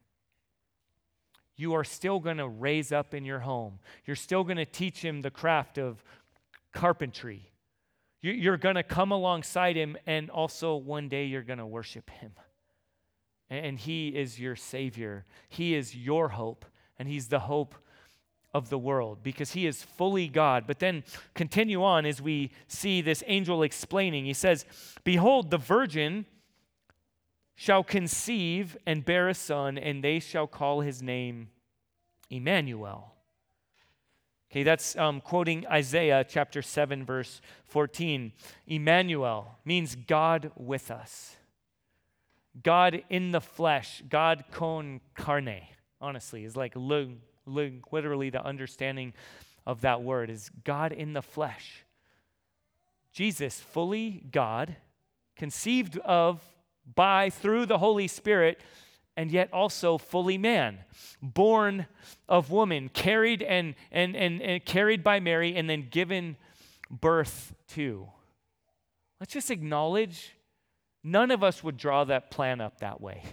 you 1.56 1.74
are 1.74 1.84
still 1.84 2.20
going 2.20 2.38
to 2.38 2.48
raise 2.48 2.92
up 2.92 3.14
in 3.14 3.26
your 3.26 3.40
home. 3.40 3.80
You're 4.06 4.16
still 4.16 4.44
going 4.44 4.58
to 4.58 4.66
teach 4.66 5.04
him 5.04 5.22
the 5.22 5.32
craft 5.32 5.78
of 5.78 6.04
carpentry. 6.74 7.52
You're 8.22 8.58
going 8.58 8.76
to 8.76 8.84
come 8.84 9.12
alongside 9.12 9.76
him, 9.76 9.98
and 10.06 10.30
also 10.30 10.76
one 10.76 11.08
day 11.08 11.26
you're 11.26 11.42
going 11.42 11.60
to 11.60 11.66
worship 11.66 12.10
him. 12.10 12.32
And 13.50 13.80
he 13.80 14.10
is 14.10 14.40
your 14.40 14.56
Savior. 14.56 15.26
He 15.48 15.74
is 15.74 15.96
your 15.96 16.30
hope, 16.30 16.66
and 16.98 17.08
he's 17.08 17.28
the 17.30 17.40
hope 17.40 17.76
of 18.54 18.70
the 18.70 18.78
world 18.78 19.20
because 19.24 19.52
he 19.52 19.68
is 19.68 19.84
fully 19.84 20.28
God. 20.28 20.66
But 20.68 20.80
then 20.80 21.04
continue 21.34 21.84
on 21.84 22.06
as 22.06 22.22
we 22.22 22.52
see 22.68 23.02
this 23.02 23.24
angel 23.28 23.64
explaining. 23.64 24.26
He 24.26 24.34
says, 24.34 24.66
Behold, 25.04 25.50
the 25.50 25.58
virgin 25.58 26.26
shall 27.60 27.84
conceive 27.84 28.78
and 28.86 29.04
bear 29.04 29.28
a 29.28 29.34
son, 29.34 29.78
and 29.78 30.02
they 30.02 30.17
shall 30.17 30.48
call 30.48 30.80
his 30.80 31.04
name 31.04 31.50
Emmanuel. 32.30 33.12
Okay, 34.50 34.63
that's 34.63 34.95
um, 34.95 35.19
quoting 35.19 35.67
Isaiah 35.67 36.26
chapter 36.26 36.62
7, 36.62 37.04
verse 37.04 37.41
14. 37.65 38.32
Emmanuel 38.65 39.58
means 39.65 39.98
God 39.98 40.54
with 40.56 40.89
us. 40.89 41.36
God 42.63 43.04
in 43.10 43.32
the 43.32 43.41
flesh, 43.41 44.04
God 44.08 44.45
con 44.52 45.02
carne, 45.13 45.63
honestly, 46.00 46.45
is 46.45 46.56
like 46.56 46.72
literally 47.45 48.30
the 48.30 48.45
understanding 48.45 49.12
of 49.67 49.82
that 49.82 50.02
word 50.02 50.30
is 50.30 50.50
God 50.63 50.93
in 50.93 51.12
the 51.12 51.22
flesh. 51.22 51.84
Jesus, 53.12 53.60
fully 53.60 54.24
God, 54.32 54.78
conceived 55.36 55.98
of 55.98 56.41
by, 56.95 57.30
through 57.30 57.65
the 57.65 57.78
Holy 57.78 58.08
Spirit, 58.08 58.62
and 59.17 59.32
yet 59.32 59.52
also 59.52 59.97
fully 59.97 60.38
man, 60.38 60.80
born 61.21 61.88
of 62.28 62.52
woman, 62.52 62.89
carried 62.89 63.41
and, 63.41 63.75
and, 63.91 64.15
and, 64.15 64.41
and 64.41 64.63
carried 64.65 65.04
by 65.04 65.19
Mary, 65.19 65.56
and 65.56 65.69
then 65.69 65.88
given 65.89 66.38
birth 66.89 67.54
to. 67.69 68.08
Let's 69.19 69.34
just 69.34 69.52
acknowledge 69.52 70.36
none 71.04 71.32
of 71.32 71.43
us 71.43 71.63
would 71.63 71.78
draw 71.78 72.06
that 72.06 72.32
plan 72.32 72.62
up 72.62 72.80
that 72.80 73.02
way. 73.02 73.23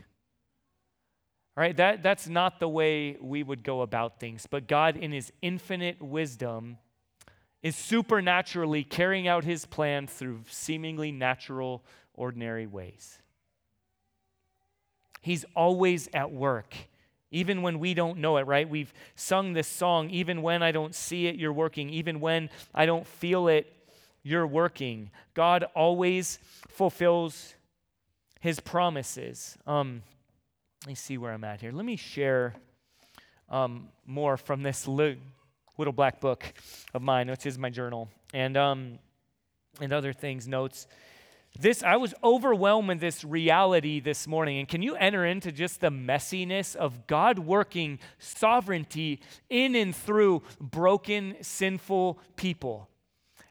All 1.57 1.63
right, 1.63 1.77
that, 1.77 2.03
that's 2.03 2.29
not 2.29 2.61
the 2.61 2.69
way 2.69 3.17
we 3.21 3.43
would 3.43 3.63
go 3.63 3.81
about 3.81 4.21
things. 4.21 4.47
But 4.51 4.67
God, 4.67 4.97
in 4.97 5.13
His 5.13 5.33
infinite 5.41 6.03
wisdom, 6.03 6.77
is 7.63 7.77
supernaturally 7.77 8.85
carrying 8.85 9.27
out 9.27 9.45
His 9.45 9.65
plan 9.65 10.07
through 10.07 10.41
seemingly 10.49 11.13
natural, 11.13 11.83
ordinary 12.13 12.67
ways. 12.67 13.21
He's 15.27 15.45
always 15.57 16.09
at 16.15 16.31
work, 16.31 16.73
even 17.33 17.61
when 17.61 17.81
we 17.81 17.95
don't 17.95 18.19
know 18.19 18.37
it, 18.37 18.47
right? 18.47 18.69
We've 18.71 18.95
sung 19.17 19.55
this 19.55 19.67
song, 19.67 20.09
even 20.11 20.41
when 20.41 20.63
I 20.63 20.71
don't 20.71 20.95
see 20.95 21.27
it, 21.27 21.35
you're 21.35 21.53
working. 21.53 21.91
Even 21.91 22.21
when 22.21 22.49
I 22.73 22.87
don't 22.87 23.05
feel 23.05 23.49
it, 23.49 23.67
you're 24.23 24.47
working. 24.47 25.11
God 25.35 25.65
always 25.75 26.39
fulfills 26.69 27.55
his 28.39 28.61
promises. 28.61 29.59
Um, 29.67 30.05
let 30.85 30.91
me 30.91 30.95
see 30.95 31.19
where 31.19 31.33
I'm 31.33 31.43
at 31.43 31.61
here. 31.61 31.73
Let 31.73 31.85
me 31.85 31.97
share 31.97 32.55
um, 33.51 33.89
more 34.07 34.37
from 34.37 34.63
this 34.63 34.87
little 34.87 35.93
black 35.93 36.21
book 36.21 36.45
of 36.95 37.03
mine, 37.03 37.29
which 37.29 37.47
is 37.47 37.59
my 37.59 37.71
journal, 37.71 38.09
and, 38.33 38.57
um, 38.57 39.01
and 39.81 39.93
other 39.93 40.13
things, 40.13 40.47
notes. 40.47 40.87
This, 41.59 41.83
I 41.83 41.97
was 41.97 42.15
overwhelmed 42.23 42.89
with 42.89 43.01
this 43.01 43.25
reality 43.25 44.01
this 44.01 44.27
morning. 44.27 44.59
And 44.59 44.69
can 44.69 44.83
you 44.83 44.95
enter 44.97 45.25
into 45.25 45.51
just 45.51 45.81
the 45.81 45.91
messiness 45.91 46.77
of 46.77 47.07
God 47.07 47.39
working 47.39 47.99
sovereignty 48.19 49.21
in 49.49 49.75
and 49.75 49.95
through 49.95 50.43
broken, 50.61 51.37
sinful 51.41 52.19
people? 52.37 52.89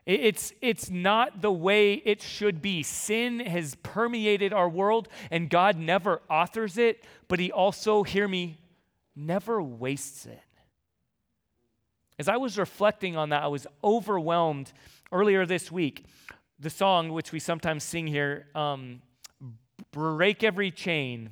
It's, 0.05 0.53
it's 0.61 0.91
not 0.91 1.41
the 1.41 1.51
way 1.51 1.93
it 1.93 2.21
should 2.21 2.61
be. 2.61 2.83
Sin 2.83 3.39
has 3.39 3.75
permeated 3.81 4.53
our 4.53 4.69
world, 4.69 5.07
and 5.31 5.49
God 5.49 5.77
never 5.77 6.21
authors 6.29 6.77
it, 6.77 7.03
but 7.27 7.39
He 7.39 7.51
also, 7.51 8.03
hear 8.03 8.27
me, 8.27 8.59
never 9.15 9.59
wastes 9.59 10.27
it. 10.27 10.41
As 12.19 12.29
I 12.29 12.37
was 12.37 12.59
reflecting 12.59 13.17
on 13.17 13.29
that, 13.29 13.41
I 13.41 13.47
was 13.47 13.65
overwhelmed 13.83 14.71
earlier 15.11 15.45
this 15.45 15.71
week 15.71 16.05
the 16.59 16.69
song 16.69 17.11
which 17.11 17.31
we 17.31 17.39
sometimes 17.39 17.83
sing 17.83 18.07
here, 18.07 18.47
um, 18.55 19.01
Break 19.91 20.43
Every 20.43 20.71
Chain, 20.71 21.31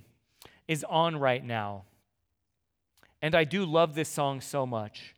is 0.67 0.83
on 0.89 1.15
right 1.17 1.43
now. 1.43 1.83
And 3.21 3.36
I 3.36 3.43
do 3.43 3.65
love 3.65 3.95
this 3.95 4.09
song 4.09 4.41
so 4.41 4.65
much. 4.65 5.15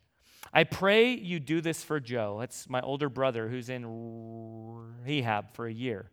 I 0.52 0.64
pray 0.64 1.12
you 1.12 1.40
do 1.40 1.60
this 1.60 1.82
for 1.82 2.00
Joe. 2.00 2.36
That's 2.40 2.68
my 2.68 2.80
older 2.80 3.08
brother 3.08 3.48
who's 3.48 3.68
in 3.68 3.84
rehab 5.04 5.52
for 5.54 5.66
a 5.66 5.72
year. 5.72 6.08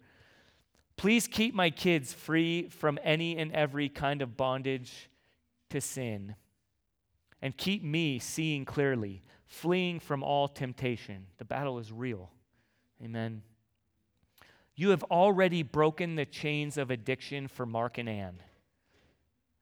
Please 0.98 1.28
keep 1.28 1.54
my 1.54 1.70
kids 1.70 2.14
free 2.14 2.68
from 2.70 3.00
any 3.04 3.38
and 3.38 3.52
every 3.52 3.90
kind 3.90 4.22
of 4.22 4.36
bondage 4.36 5.10
to 5.70 5.80
sin. 5.82 6.36
and 7.44 7.58
keep 7.58 7.84
me 7.84 8.20
seeing 8.20 8.64
clearly, 8.64 9.22
fleeing 9.46 10.00
from 10.00 10.24
all 10.24 10.48
temptation. 10.48 11.28
The 11.40 11.46
battle 11.46 11.78
is 11.78 11.92
real. 11.92 12.32
Amen. 13.04 13.42
You 14.76 14.90
have 14.90 15.04
already 15.04 15.62
broken 15.62 16.16
the 16.16 16.26
chains 16.26 16.78
of 16.78 16.90
addiction 16.90 17.48
for 17.48 17.66
Mark 17.66 17.98
and 17.98 18.10
Ann. 18.10 18.42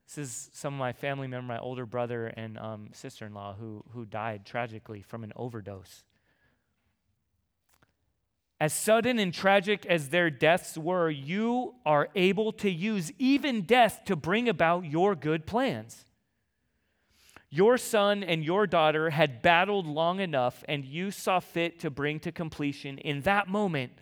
This 0.07 0.17
is 0.17 0.49
some 0.53 0.73
of 0.73 0.79
my 0.79 0.93
family 0.93 1.27
member, 1.27 1.53
my 1.53 1.59
older 1.59 1.85
brother 1.85 2.27
and 2.27 2.57
um, 2.57 2.89
sister 2.93 3.25
in 3.25 3.33
law, 3.33 3.55
who, 3.57 3.83
who 3.93 4.05
died 4.05 4.45
tragically 4.45 5.01
from 5.01 5.23
an 5.23 5.33
overdose. 5.35 6.03
As 8.59 8.73
sudden 8.73 9.19
and 9.19 9.33
tragic 9.33 9.85
as 9.85 10.09
their 10.09 10.29
deaths 10.29 10.77
were, 10.77 11.09
you 11.09 11.75
are 11.85 12.09
able 12.13 12.51
to 12.53 12.69
use 12.69 13.11
even 13.17 13.61
death 13.61 14.01
to 14.05 14.15
bring 14.15 14.47
about 14.47 14.85
your 14.85 15.15
good 15.15 15.45
plans. 15.45 16.05
Your 17.49 17.77
son 17.77 18.23
and 18.23 18.45
your 18.45 18.67
daughter 18.67 19.09
had 19.09 19.41
battled 19.41 19.87
long 19.87 20.19
enough, 20.19 20.63
and 20.69 20.85
you 20.85 21.11
saw 21.11 21.39
fit 21.39 21.79
to 21.79 21.89
bring 21.89 22.19
to 22.19 22.31
completion 22.31 22.97
in 22.97 23.21
that 23.21 23.47
moment 23.47 23.93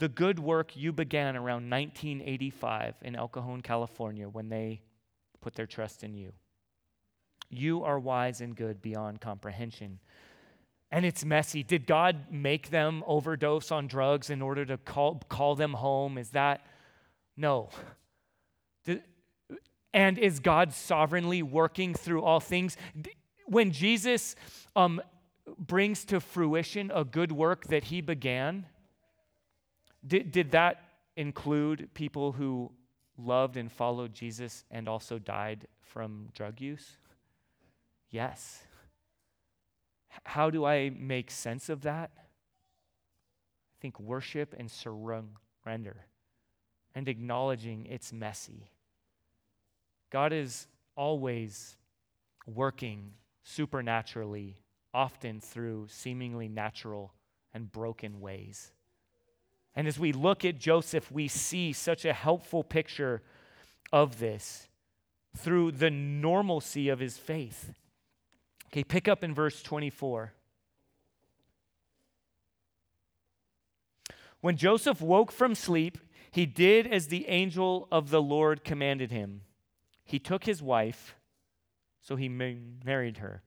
the 0.00 0.08
good 0.08 0.40
work 0.40 0.76
you 0.76 0.92
began 0.92 1.36
around 1.36 1.70
1985 1.70 2.96
in 3.02 3.14
El 3.14 3.28
Cajon, 3.28 3.60
California, 3.60 4.28
when 4.28 4.48
they 4.48 4.80
put 5.40 5.54
their 5.54 5.66
trust 5.66 6.02
in 6.02 6.14
you. 6.14 6.32
You 7.48 7.84
are 7.84 7.98
wise 7.98 8.40
and 8.40 8.56
good 8.56 8.82
beyond 8.82 9.20
comprehension 9.20 10.00
and 10.90 11.04
it's 11.04 11.24
messy. 11.24 11.62
Did 11.62 11.86
God 11.86 12.30
make 12.30 12.70
them 12.70 13.04
overdose 13.06 13.70
on 13.70 13.86
drugs 13.86 14.28
in 14.28 14.42
order 14.42 14.64
to 14.64 14.76
call, 14.76 15.22
call 15.28 15.54
them 15.54 15.74
home? 15.74 16.18
Is 16.18 16.30
that? 16.30 16.66
No. 17.36 17.70
And 19.92 20.18
is 20.18 20.40
God 20.40 20.72
sovereignly 20.72 21.42
working 21.42 21.94
through 21.94 22.22
all 22.22 22.40
things? 22.40 22.76
When 23.46 23.72
Jesus 23.72 24.34
um, 24.74 25.00
brings 25.58 26.04
to 26.06 26.20
fruition 26.20 26.90
a 26.94 27.04
good 27.04 27.32
work 27.32 27.64
that 27.68 27.84
he 27.84 28.00
began, 28.00 28.66
did, 30.06 30.32
did 30.32 30.50
that 30.52 30.82
include 31.16 31.90
people 31.94 32.32
who 32.32 32.72
loved 33.18 33.56
and 33.56 33.70
followed 33.70 34.14
Jesus 34.14 34.64
and 34.70 34.88
also 34.88 35.18
died 35.18 35.66
from 35.82 36.28
drug 36.34 36.60
use? 36.60 36.96
Yes. 38.10 38.62
How 40.24 40.50
do 40.50 40.64
I 40.64 40.90
make 40.90 41.30
sense 41.30 41.68
of 41.68 41.82
that? 41.82 42.10
I 42.16 43.76
think 43.80 43.98
worship 44.00 44.54
and 44.58 44.70
surrender 44.70 46.06
and 46.94 47.08
acknowledging 47.08 47.86
it's 47.86 48.12
messy. 48.12 48.70
God 50.10 50.32
is 50.32 50.66
always 50.96 51.76
working 52.46 53.12
supernaturally, 53.44 54.56
often 54.92 55.40
through 55.40 55.86
seemingly 55.88 56.48
natural 56.48 57.14
and 57.54 57.70
broken 57.70 58.20
ways. 58.20 58.72
And 59.74 59.86
as 59.86 59.98
we 59.98 60.12
look 60.12 60.44
at 60.44 60.58
Joseph, 60.58 61.10
we 61.12 61.28
see 61.28 61.72
such 61.72 62.04
a 62.04 62.12
helpful 62.12 62.64
picture 62.64 63.22
of 63.92 64.18
this 64.18 64.68
through 65.36 65.72
the 65.72 65.90
normalcy 65.90 66.88
of 66.88 66.98
his 66.98 67.18
faith. 67.18 67.72
Okay, 68.66 68.84
pick 68.84 69.08
up 69.08 69.22
in 69.24 69.34
verse 69.34 69.62
24. 69.62 70.32
When 74.40 74.56
Joseph 74.56 75.00
woke 75.00 75.30
from 75.30 75.54
sleep, 75.54 75.98
he 76.30 76.46
did 76.46 76.86
as 76.86 77.08
the 77.08 77.28
angel 77.28 77.88
of 77.90 78.10
the 78.10 78.22
Lord 78.22 78.64
commanded 78.64 79.10
him. 79.10 79.42
He 80.04 80.18
took 80.18 80.44
his 80.44 80.62
wife, 80.62 81.14
so 82.00 82.16
he 82.16 82.28
married 82.28 83.18
her, 83.18 83.42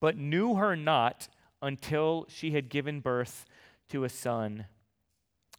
but 0.00 0.16
knew 0.16 0.54
her 0.54 0.76
not 0.76 1.28
until 1.60 2.26
she 2.28 2.52
had 2.52 2.68
given 2.68 3.00
birth 3.00 3.44
to 3.88 4.04
a 4.04 4.08
son, 4.08 4.66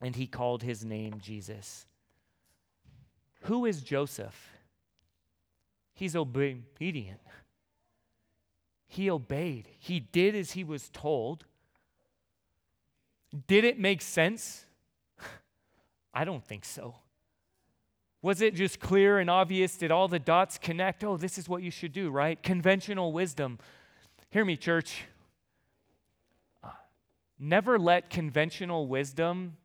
and 0.01 0.15
he 0.15 0.27
called 0.27 0.63
his 0.63 0.85
name 0.85 1.19
Jesus. 1.21 1.85
Who 3.43 3.65
is 3.65 3.81
Joseph? 3.81 4.53
He's 5.93 6.15
obedient. 6.15 7.19
He 8.87 9.09
obeyed. 9.09 9.67
He 9.77 9.99
did 9.99 10.35
as 10.35 10.51
he 10.51 10.63
was 10.63 10.89
told. 10.89 11.45
Did 13.47 13.63
it 13.63 13.79
make 13.79 14.01
sense? 14.01 14.65
I 16.13 16.25
don't 16.25 16.43
think 16.43 16.65
so. 16.65 16.95
Was 18.21 18.41
it 18.41 18.55
just 18.55 18.79
clear 18.79 19.19
and 19.19 19.29
obvious? 19.29 19.77
Did 19.77 19.91
all 19.91 20.07
the 20.07 20.19
dots 20.19 20.57
connect? 20.57 21.03
Oh, 21.03 21.15
this 21.15 21.37
is 21.37 21.47
what 21.47 21.61
you 21.61 21.71
should 21.71 21.93
do, 21.93 22.09
right? 22.09 22.41
Conventional 22.41 23.13
wisdom. 23.13 23.59
Hear 24.29 24.43
me, 24.43 24.57
church. 24.57 25.03
Uh, 26.63 26.69
never 27.39 27.79
let 27.79 28.09
conventional 28.09 28.87
wisdom 28.87 29.57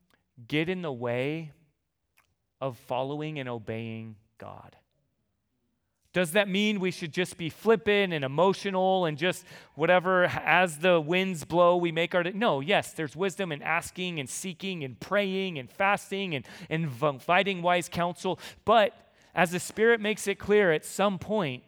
get 0.48 0.68
in 0.68 0.82
the 0.82 0.92
way 0.92 1.52
of 2.60 2.76
following 2.78 3.38
and 3.38 3.48
obeying 3.48 4.16
God. 4.38 4.76
Does 6.14 6.30
that 6.32 6.48
mean 6.48 6.78
we 6.78 6.92
should 6.92 7.12
just 7.12 7.36
be 7.36 7.50
flippant 7.50 8.12
and 8.12 8.24
emotional 8.24 9.04
and 9.04 9.18
just 9.18 9.44
whatever, 9.74 10.26
as 10.26 10.78
the 10.78 11.00
winds 11.00 11.44
blow, 11.44 11.76
we 11.76 11.90
make 11.90 12.14
our. 12.14 12.22
No, 12.22 12.60
yes, 12.60 12.92
there's 12.92 13.16
wisdom 13.16 13.50
in 13.50 13.62
asking 13.62 14.20
and 14.20 14.30
seeking 14.30 14.84
and 14.84 14.98
praying 14.98 15.58
and 15.58 15.68
fasting 15.68 16.36
and, 16.36 16.46
and 16.70 16.84
inviting 17.02 17.62
wise 17.62 17.88
counsel. 17.88 18.38
But 18.64 18.94
as 19.34 19.50
the 19.50 19.58
Spirit 19.58 20.00
makes 20.00 20.28
it 20.28 20.38
clear, 20.38 20.72
at 20.72 20.84
some 20.84 21.18
point, 21.18 21.64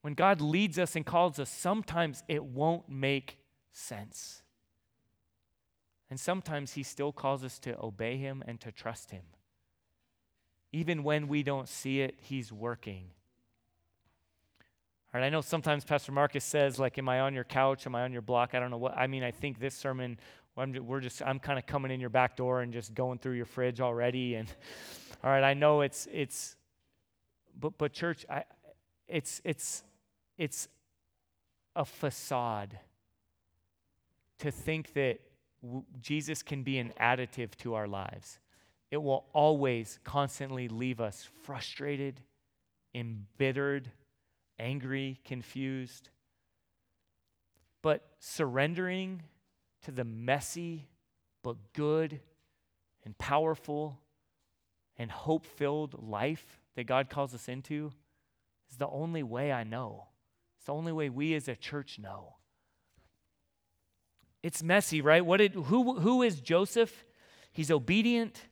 when 0.00 0.14
God 0.14 0.40
leads 0.40 0.78
us 0.78 0.96
and 0.96 1.04
calls 1.04 1.38
us, 1.38 1.50
sometimes 1.50 2.24
it 2.28 2.42
won't 2.42 2.88
make 2.88 3.36
sense. 3.72 4.41
And 6.12 6.20
sometimes 6.20 6.74
He 6.74 6.82
still 6.82 7.10
calls 7.10 7.42
us 7.42 7.58
to 7.60 7.74
obey 7.82 8.18
Him 8.18 8.44
and 8.46 8.60
to 8.60 8.70
trust 8.70 9.12
Him. 9.12 9.22
Even 10.70 11.04
when 11.04 11.26
we 11.26 11.42
don't 11.42 11.66
see 11.66 12.02
it, 12.02 12.16
He's 12.20 12.52
working. 12.52 13.06
All 15.14 15.18
right, 15.18 15.26
I 15.26 15.30
know 15.30 15.40
sometimes 15.40 15.86
Pastor 15.86 16.12
Marcus 16.12 16.44
says, 16.44 16.78
like, 16.78 16.98
am 16.98 17.08
I 17.08 17.20
on 17.20 17.32
your 17.32 17.44
couch? 17.44 17.86
Am 17.86 17.94
I 17.94 18.02
on 18.02 18.12
your 18.12 18.20
block? 18.20 18.50
I 18.52 18.60
don't 18.60 18.70
know 18.70 18.76
what. 18.76 18.94
I 18.94 19.06
mean, 19.06 19.22
I 19.22 19.30
think 19.30 19.58
this 19.58 19.74
sermon, 19.74 20.18
we're 20.54 21.00
just, 21.00 21.22
I'm 21.22 21.38
kind 21.38 21.58
of 21.58 21.64
coming 21.64 21.90
in 21.90 21.98
your 21.98 22.10
back 22.10 22.36
door 22.36 22.60
and 22.60 22.74
just 22.74 22.92
going 22.92 23.18
through 23.18 23.36
your 23.36 23.46
fridge 23.46 23.80
already. 23.80 24.34
And 24.34 24.48
all 25.24 25.30
right, 25.30 25.42
I 25.42 25.54
know 25.54 25.80
it's, 25.80 26.06
it's, 26.12 26.56
but, 27.58 27.78
but 27.78 27.94
church, 27.94 28.26
I, 28.28 28.44
it's, 29.08 29.40
it's, 29.44 29.82
it's 30.36 30.68
a 31.74 31.86
facade 31.86 32.78
to 34.40 34.50
think 34.50 34.92
that 34.92 35.18
w- 35.62 35.84
Jesus 36.00 36.42
can 36.42 36.62
be 36.62 36.78
an 36.78 36.92
additive 37.00 37.54
to 37.56 37.74
our 37.74 37.88
lives 37.88 38.38
it 38.92 39.02
will 39.02 39.24
always 39.32 39.98
constantly 40.04 40.68
leave 40.68 41.00
us 41.00 41.26
frustrated, 41.44 42.20
embittered, 42.94 43.90
angry, 44.58 45.18
confused. 45.24 46.10
But 47.80 48.06
surrendering 48.18 49.22
to 49.84 49.92
the 49.92 50.04
messy 50.04 50.90
but 51.42 51.56
good 51.72 52.20
and 53.02 53.16
powerful 53.16 53.98
and 54.98 55.10
hope 55.10 55.46
filled 55.46 56.06
life 56.06 56.60
that 56.76 56.84
God 56.84 57.08
calls 57.08 57.34
us 57.34 57.48
into 57.48 57.92
is 58.70 58.76
the 58.76 58.88
only 58.88 59.22
way 59.22 59.50
I 59.50 59.64
know. 59.64 60.08
It's 60.58 60.66
the 60.66 60.74
only 60.74 60.92
way 60.92 61.08
we 61.08 61.32
as 61.34 61.48
a 61.48 61.56
church 61.56 61.98
know. 61.98 62.34
It's 64.42 64.62
messy, 64.62 65.00
right? 65.00 65.24
What 65.24 65.36
did, 65.38 65.54
who, 65.54 66.00
who 66.00 66.22
is 66.22 66.40
Joseph? 66.40 67.04
He's 67.52 67.70
obedient. 67.70 68.42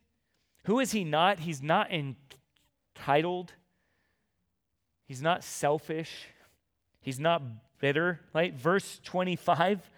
Who 0.64 0.78
is 0.78 0.92
he 0.92 1.04
not? 1.04 1.40
He's 1.40 1.62
not 1.62 1.90
entitled. 1.90 3.52
He's 5.06 5.22
not 5.22 5.42
selfish. 5.42 6.28
He's 7.00 7.18
not 7.18 7.42
bitter. 7.80 8.20
Right? 8.32 8.54
Verse 8.54 9.00
25 9.02 9.90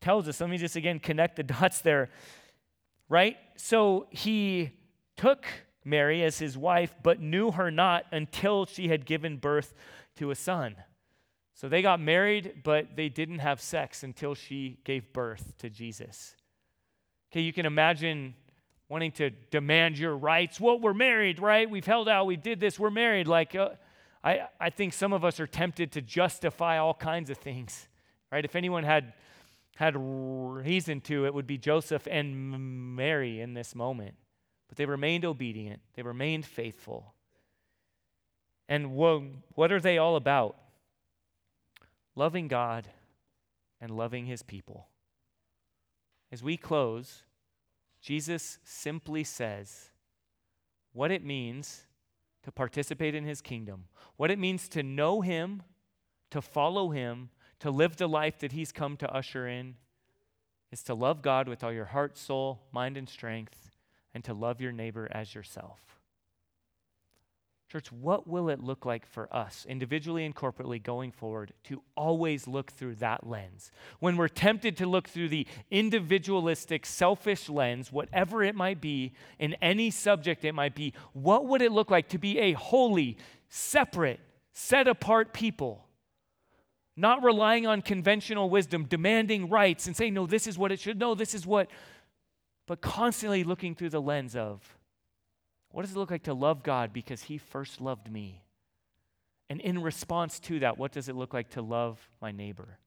tells 0.00 0.28
us, 0.28 0.40
let 0.40 0.50
me 0.50 0.58
just 0.58 0.76
again 0.76 0.98
connect 0.98 1.36
the 1.36 1.42
dots 1.44 1.80
there. 1.80 2.10
Right? 3.08 3.36
So 3.56 4.06
he 4.10 4.72
took 5.16 5.46
Mary 5.84 6.22
as 6.22 6.38
his 6.38 6.58
wife, 6.58 6.94
but 7.02 7.20
knew 7.20 7.50
her 7.52 7.70
not 7.70 8.04
until 8.12 8.66
she 8.66 8.88
had 8.88 9.06
given 9.06 9.38
birth 9.38 9.74
to 10.16 10.30
a 10.30 10.34
son. 10.34 10.76
So 11.58 11.68
they 11.68 11.82
got 11.82 12.00
married, 12.00 12.60
but 12.62 12.94
they 12.94 13.08
didn't 13.08 13.40
have 13.40 13.60
sex 13.60 14.04
until 14.04 14.36
she 14.36 14.78
gave 14.84 15.12
birth 15.12 15.54
to 15.58 15.68
Jesus. 15.68 16.36
Okay, 17.32 17.40
you 17.40 17.52
can 17.52 17.66
imagine 17.66 18.34
wanting 18.88 19.10
to 19.10 19.30
demand 19.30 19.98
your 19.98 20.16
rights. 20.16 20.60
Well, 20.60 20.78
we're 20.78 20.94
married, 20.94 21.40
right? 21.40 21.68
We've 21.68 21.84
held 21.84 22.08
out, 22.08 22.26
we 22.26 22.36
did 22.36 22.60
this, 22.60 22.78
we're 22.78 22.90
married. 22.90 23.26
Like, 23.26 23.56
uh, 23.56 23.70
I, 24.22 24.42
I 24.60 24.70
think 24.70 24.92
some 24.92 25.12
of 25.12 25.24
us 25.24 25.40
are 25.40 25.48
tempted 25.48 25.90
to 25.92 26.00
justify 26.00 26.78
all 26.78 26.94
kinds 26.94 27.28
of 27.28 27.38
things, 27.38 27.88
right? 28.30 28.44
If 28.44 28.54
anyone 28.54 28.84
had 28.84 29.14
had 29.74 29.96
reason 29.96 31.00
to, 31.00 31.26
it 31.26 31.34
would 31.34 31.48
be 31.48 31.58
Joseph 31.58 32.06
and 32.08 32.94
Mary 32.94 33.40
in 33.40 33.54
this 33.54 33.74
moment. 33.74 34.14
But 34.68 34.76
they 34.76 34.86
remained 34.86 35.24
obedient, 35.24 35.80
they 35.96 36.02
remained 36.02 36.46
faithful. 36.46 37.14
And 38.68 38.92
what, 38.92 39.22
what 39.56 39.72
are 39.72 39.80
they 39.80 39.98
all 39.98 40.14
about? 40.14 40.54
Loving 42.18 42.48
God 42.48 42.88
and 43.80 43.96
loving 43.96 44.26
his 44.26 44.42
people. 44.42 44.88
As 46.32 46.42
we 46.42 46.56
close, 46.56 47.22
Jesus 48.00 48.58
simply 48.64 49.22
says 49.22 49.90
what 50.92 51.12
it 51.12 51.24
means 51.24 51.84
to 52.42 52.50
participate 52.50 53.14
in 53.14 53.24
his 53.24 53.40
kingdom, 53.40 53.84
what 54.16 54.32
it 54.32 54.38
means 54.38 54.68
to 54.70 54.82
know 54.82 55.20
him, 55.20 55.62
to 56.30 56.42
follow 56.42 56.90
him, 56.90 57.30
to 57.60 57.70
live 57.70 57.96
the 57.96 58.08
life 58.08 58.38
that 58.40 58.52
he's 58.52 58.72
come 58.72 58.96
to 58.96 59.14
usher 59.14 59.46
in, 59.46 59.76
is 60.72 60.82
to 60.82 60.94
love 60.94 61.22
God 61.22 61.48
with 61.48 61.62
all 61.62 61.72
your 61.72 61.86
heart, 61.86 62.18
soul, 62.18 62.62
mind, 62.72 62.96
and 62.96 63.08
strength, 63.08 63.70
and 64.12 64.24
to 64.24 64.34
love 64.34 64.60
your 64.60 64.72
neighbor 64.72 65.08
as 65.12 65.34
yourself. 65.34 65.97
Church, 67.70 67.92
what 67.92 68.26
will 68.26 68.48
it 68.48 68.64
look 68.64 68.86
like 68.86 69.04
for 69.04 69.32
us, 69.34 69.66
individually 69.68 70.24
and 70.24 70.34
corporately, 70.34 70.82
going 70.82 71.12
forward, 71.12 71.52
to 71.64 71.82
always 71.96 72.48
look 72.48 72.72
through 72.72 72.94
that 72.94 73.26
lens? 73.26 73.70
When 74.00 74.16
we're 74.16 74.28
tempted 74.28 74.78
to 74.78 74.86
look 74.86 75.06
through 75.06 75.28
the 75.28 75.46
individualistic, 75.70 76.86
selfish 76.86 77.50
lens, 77.50 77.92
whatever 77.92 78.42
it 78.42 78.54
might 78.54 78.80
be, 78.80 79.12
in 79.38 79.52
any 79.60 79.90
subject 79.90 80.46
it 80.46 80.54
might 80.54 80.74
be, 80.74 80.94
what 81.12 81.44
would 81.44 81.60
it 81.60 81.70
look 81.70 81.90
like 81.90 82.08
to 82.08 82.18
be 82.18 82.38
a 82.38 82.52
holy, 82.52 83.18
separate, 83.50 84.20
set 84.54 84.88
apart 84.88 85.34
people? 85.34 85.84
Not 86.96 87.22
relying 87.22 87.66
on 87.66 87.82
conventional 87.82 88.48
wisdom, 88.48 88.84
demanding 88.84 89.50
rights, 89.50 89.86
and 89.86 89.94
saying, 89.94 90.14
no, 90.14 90.26
this 90.26 90.46
is 90.46 90.56
what 90.56 90.72
it 90.72 90.80
should, 90.80 90.98
no, 90.98 91.14
this 91.14 91.34
is 91.34 91.46
what, 91.46 91.68
but 92.66 92.80
constantly 92.80 93.44
looking 93.44 93.74
through 93.74 93.90
the 93.90 94.00
lens 94.00 94.34
of, 94.34 94.77
what 95.70 95.82
does 95.82 95.92
it 95.94 95.98
look 95.98 96.10
like 96.10 96.24
to 96.24 96.34
love 96.34 96.62
God 96.62 96.92
because 96.92 97.22
He 97.24 97.38
first 97.38 97.80
loved 97.80 98.10
me? 98.10 98.42
And 99.50 99.60
in 99.60 99.82
response 99.82 100.38
to 100.40 100.60
that, 100.60 100.78
what 100.78 100.92
does 100.92 101.08
it 101.08 101.16
look 101.16 101.32
like 101.32 101.50
to 101.50 101.62
love 101.62 101.98
my 102.20 102.32
neighbor? 102.32 102.78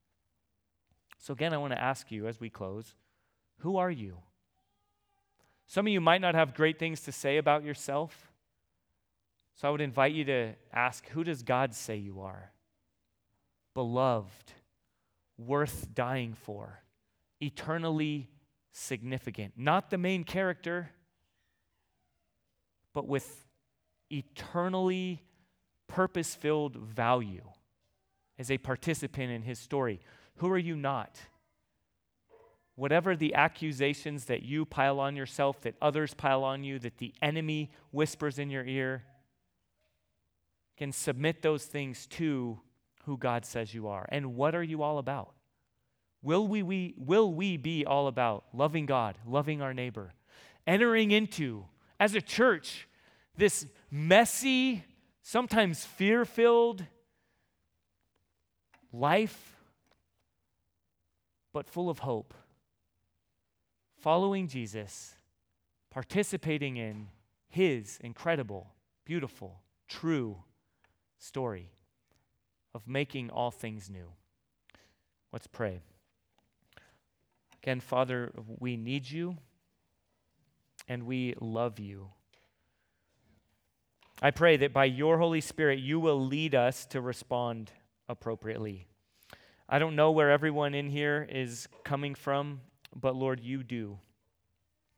So, 1.18 1.32
again, 1.32 1.52
I 1.52 1.58
want 1.58 1.72
to 1.72 1.80
ask 1.80 2.10
you 2.10 2.26
as 2.26 2.40
we 2.40 2.50
close 2.50 2.94
who 3.58 3.76
are 3.76 3.90
you? 3.90 4.18
Some 5.68 5.86
of 5.86 5.92
you 5.92 6.00
might 6.00 6.20
not 6.20 6.34
have 6.34 6.54
great 6.54 6.78
things 6.80 7.00
to 7.02 7.12
say 7.12 7.36
about 7.36 7.64
yourself. 7.64 8.32
So, 9.54 9.68
I 9.68 9.70
would 9.70 9.80
invite 9.80 10.12
you 10.12 10.24
to 10.24 10.54
ask 10.72 11.06
who 11.08 11.22
does 11.24 11.42
God 11.42 11.74
say 11.74 11.96
you 11.96 12.20
are? 12.20 12.52
Beloved, 13.74 14.52
worth 15.38 15.94
dying 15.94 16.34
for, 16.34 16.82
eternally 17.40 18.28
significant. 18.72 19.54
Not 19.56 19.90
the 19.90 19.98
main 19.98 20.24
character 20.24 20.90
but 22.94 23.06
with 23.06 23.46
eternally 24.10 25.22
purpose 25.88 26.34
filled 26.34 26.76
value 26.76 27.44
as 28.38 28.50
a 28.50 28.58
participant 28.58 29.30
in 29.30 29.42
his 29.42 29.58
story. 29.58 30.00
Who 30.36 30.50
are 30.50 30.58
you 30.58 30.76
not? 30.76 31.18
Whatever 32.74 33.14
the 33.14 33.34
accusations 33.34 34.24
that 34.26 34.42
you 34.42 34.64
pile 34.64 34.98
on 34.98 35.16
yourself, 35.16 35.60
that 35.62 35.74
others 35.82 36.14
pile 36.14 36.42
on 36.42 36.64
you, 36.64 36.78
that 36.78 36.98
the 36.98 37.14
enemy 37.20 37.70
whispers 37.90 38.38
in 38.38 38.50
your 38.50 38.64
ear, 38.64 39.04
can 40.78 40.90
submit 40.90 41.42
those 41.42 41.64
things 41.64 42.06
to 42.06 42.58
who 43.04 43.16
God 43.18 43.44
says 43.44 43.74
you 43.74 43.88
are. 43.88 44.06
And 44.08 44.34
what 44.34 44.54
are 44.54 44.62
you 44.62 44.82
all 44.82 44.98
about? 44.98 45.34
Will 46.22 46.46
we, 46.46 46.62
we, 46.62 46.94
will 46.96 47.32
we 47.32 47.56
be 47.56 47.84
all 47.84 48.06
about 48.06 48.44
loving 48.54 48.86
God, 48.86 49.18
loving 49.26 49.60
our 49.60 49.74
neighbor, 49.74 50.12
entering 50.66 51.10
into 51.10 51.66
as 52.02 52.16
a 52.16 52.20
church, 52.20 52.88
this 53.36 53.64
messy, 53.88 54.82
sometimes 55.22 55.84
fear 55.84 56.24
filled 56.24 56.84
life, 58.92 59.54
but 61.52 61.68
full 61.68 61.88
of 61.88 62.00
hope. 62.00 62.34
Following 64.00 64.48
Jesus, 64.48 65.14
participating 65.92 66.76
in 66.76 67.06
his 67.48 67.98
incredible, 68.02 68.72
beautiful, 69.04 69.60
true 69.86 70.38
story 71.18 71.70
of 72.74 72.88
making 72.88 73.30
all 73.30 73.52
things 73.52 73.88
new. 73.88 74.08
Let's 75.32 75.46
pray. 75.46 75.82
Again, 77.62 77.78
Father, 77.78 78.32
we 78.58 78.76
need 78.76 79.08
you 79.08 79.36
and 80.88 81.04
we 81.04 81.34
love 81.40 81.78
you. 81.78 82.10
I 84.20 84.30
pray 84.30 84.56
that 84.58 84.72
by 84.72 84.84
your 84.84 85.18
Holy 85.18 85.40
Spirit, 85.40 85.80
you 85.80 85.98
will 85.98 86.24
lead 86.24 86.54
us 86.54 86.86
to 86.86 87.00
respond 87.00 87.72
appropriately. 88.08 88.86
I 89.68 89.78
don't 89.78 89.96
know 89.96 90.10
where 90.10 90.30
everyone 90.30 90.74
in 90.74 90.90
here 90.90 91.26
is 91.28 91.66
coming 91.82 92.14
from, 92.14 92.60
but 92.94 93.16
Lord, 93.16 93.40
you 93.40 93.62
do. 93.62 93.98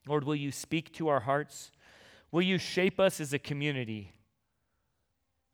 Lord, 0.07 0.25
will 0.25 0.35
you 0.35 0.51
speak 0.51 0.93
to 0.93 1.07
our 1.07 1.21
hearts? 1.21 1.71
Will 2.31 2.41
you 2.41 2.57
shape 2.57 2.99
us 2.99 3.19
as 3.19 3.33
a 3.33 3.39
community? 3.39 4.11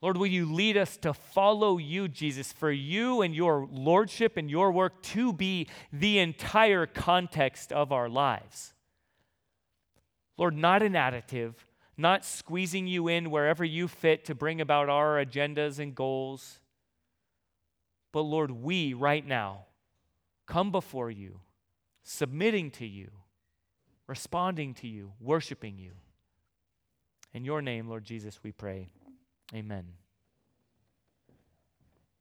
Lord, 0.01 0.17
will 0.17 0.27
you 0.27 0.51
lead 0.51 0.77
us 0.77 0.97
to 0.97 1.13
follow 1.13 1.77
you, 1.77 2.07
Jesus, 2.07 2.51
for 2.51 2.71
you 2.71 3.21
and 3.21 3.35
your 3.35 3.67
lordship 3.71 4.35
and 4.35 4.49
your 4.49 4.71
work 4.71 5.01
to 5.03 5.31
be 5.31 5.67
the 5.93 6.17
entire 6.17 6.87
context 6.87 7.71
of 7.71 7.91
our 7.91 8.09
lives? 8.09 8.73
Lord, 10.41 10.57
not 10.57 10.81
an 10.81 10.93
additive, 10.93 11.53
not 11.95 12.25
squeezing 12.25 12.87
you 12.87 13.07
in 13.07 13.29
wherever 13.29 13.63
you 13.63 13.87
fit 13.87 14.25
to 14.25 14.33
bring 14.33 14.59
about 14.59 14.89
our 14.89 15.23
agendas 15.23 15.77
and 15.77 15.93
goals. 15.93 16.59
But 18.11 18.21
Lord, 18.21 18.49
we 18.49 18.95
right 18.95 19.23
now 19.23 19.65
come 20.47 20.71
before 20.71 21.11
you, 21.11 21.41
submitting 22.01 22.71
to 22.71 22.87
you, 22.87 23.11
responding 24.07 24.73
to 24.73 24.87
you, 24.87 25.11
worshiping 25.19 25.77
you. 25.77 25.91
In 27.35 27.45
your 27.45 27.61
name, 27.61 27.87
Lord 27.87 28.03
Jesus, 28.03 28.39
we 28.41 28.51
pray. 28.51 28.89
Amen. 29.53 29.85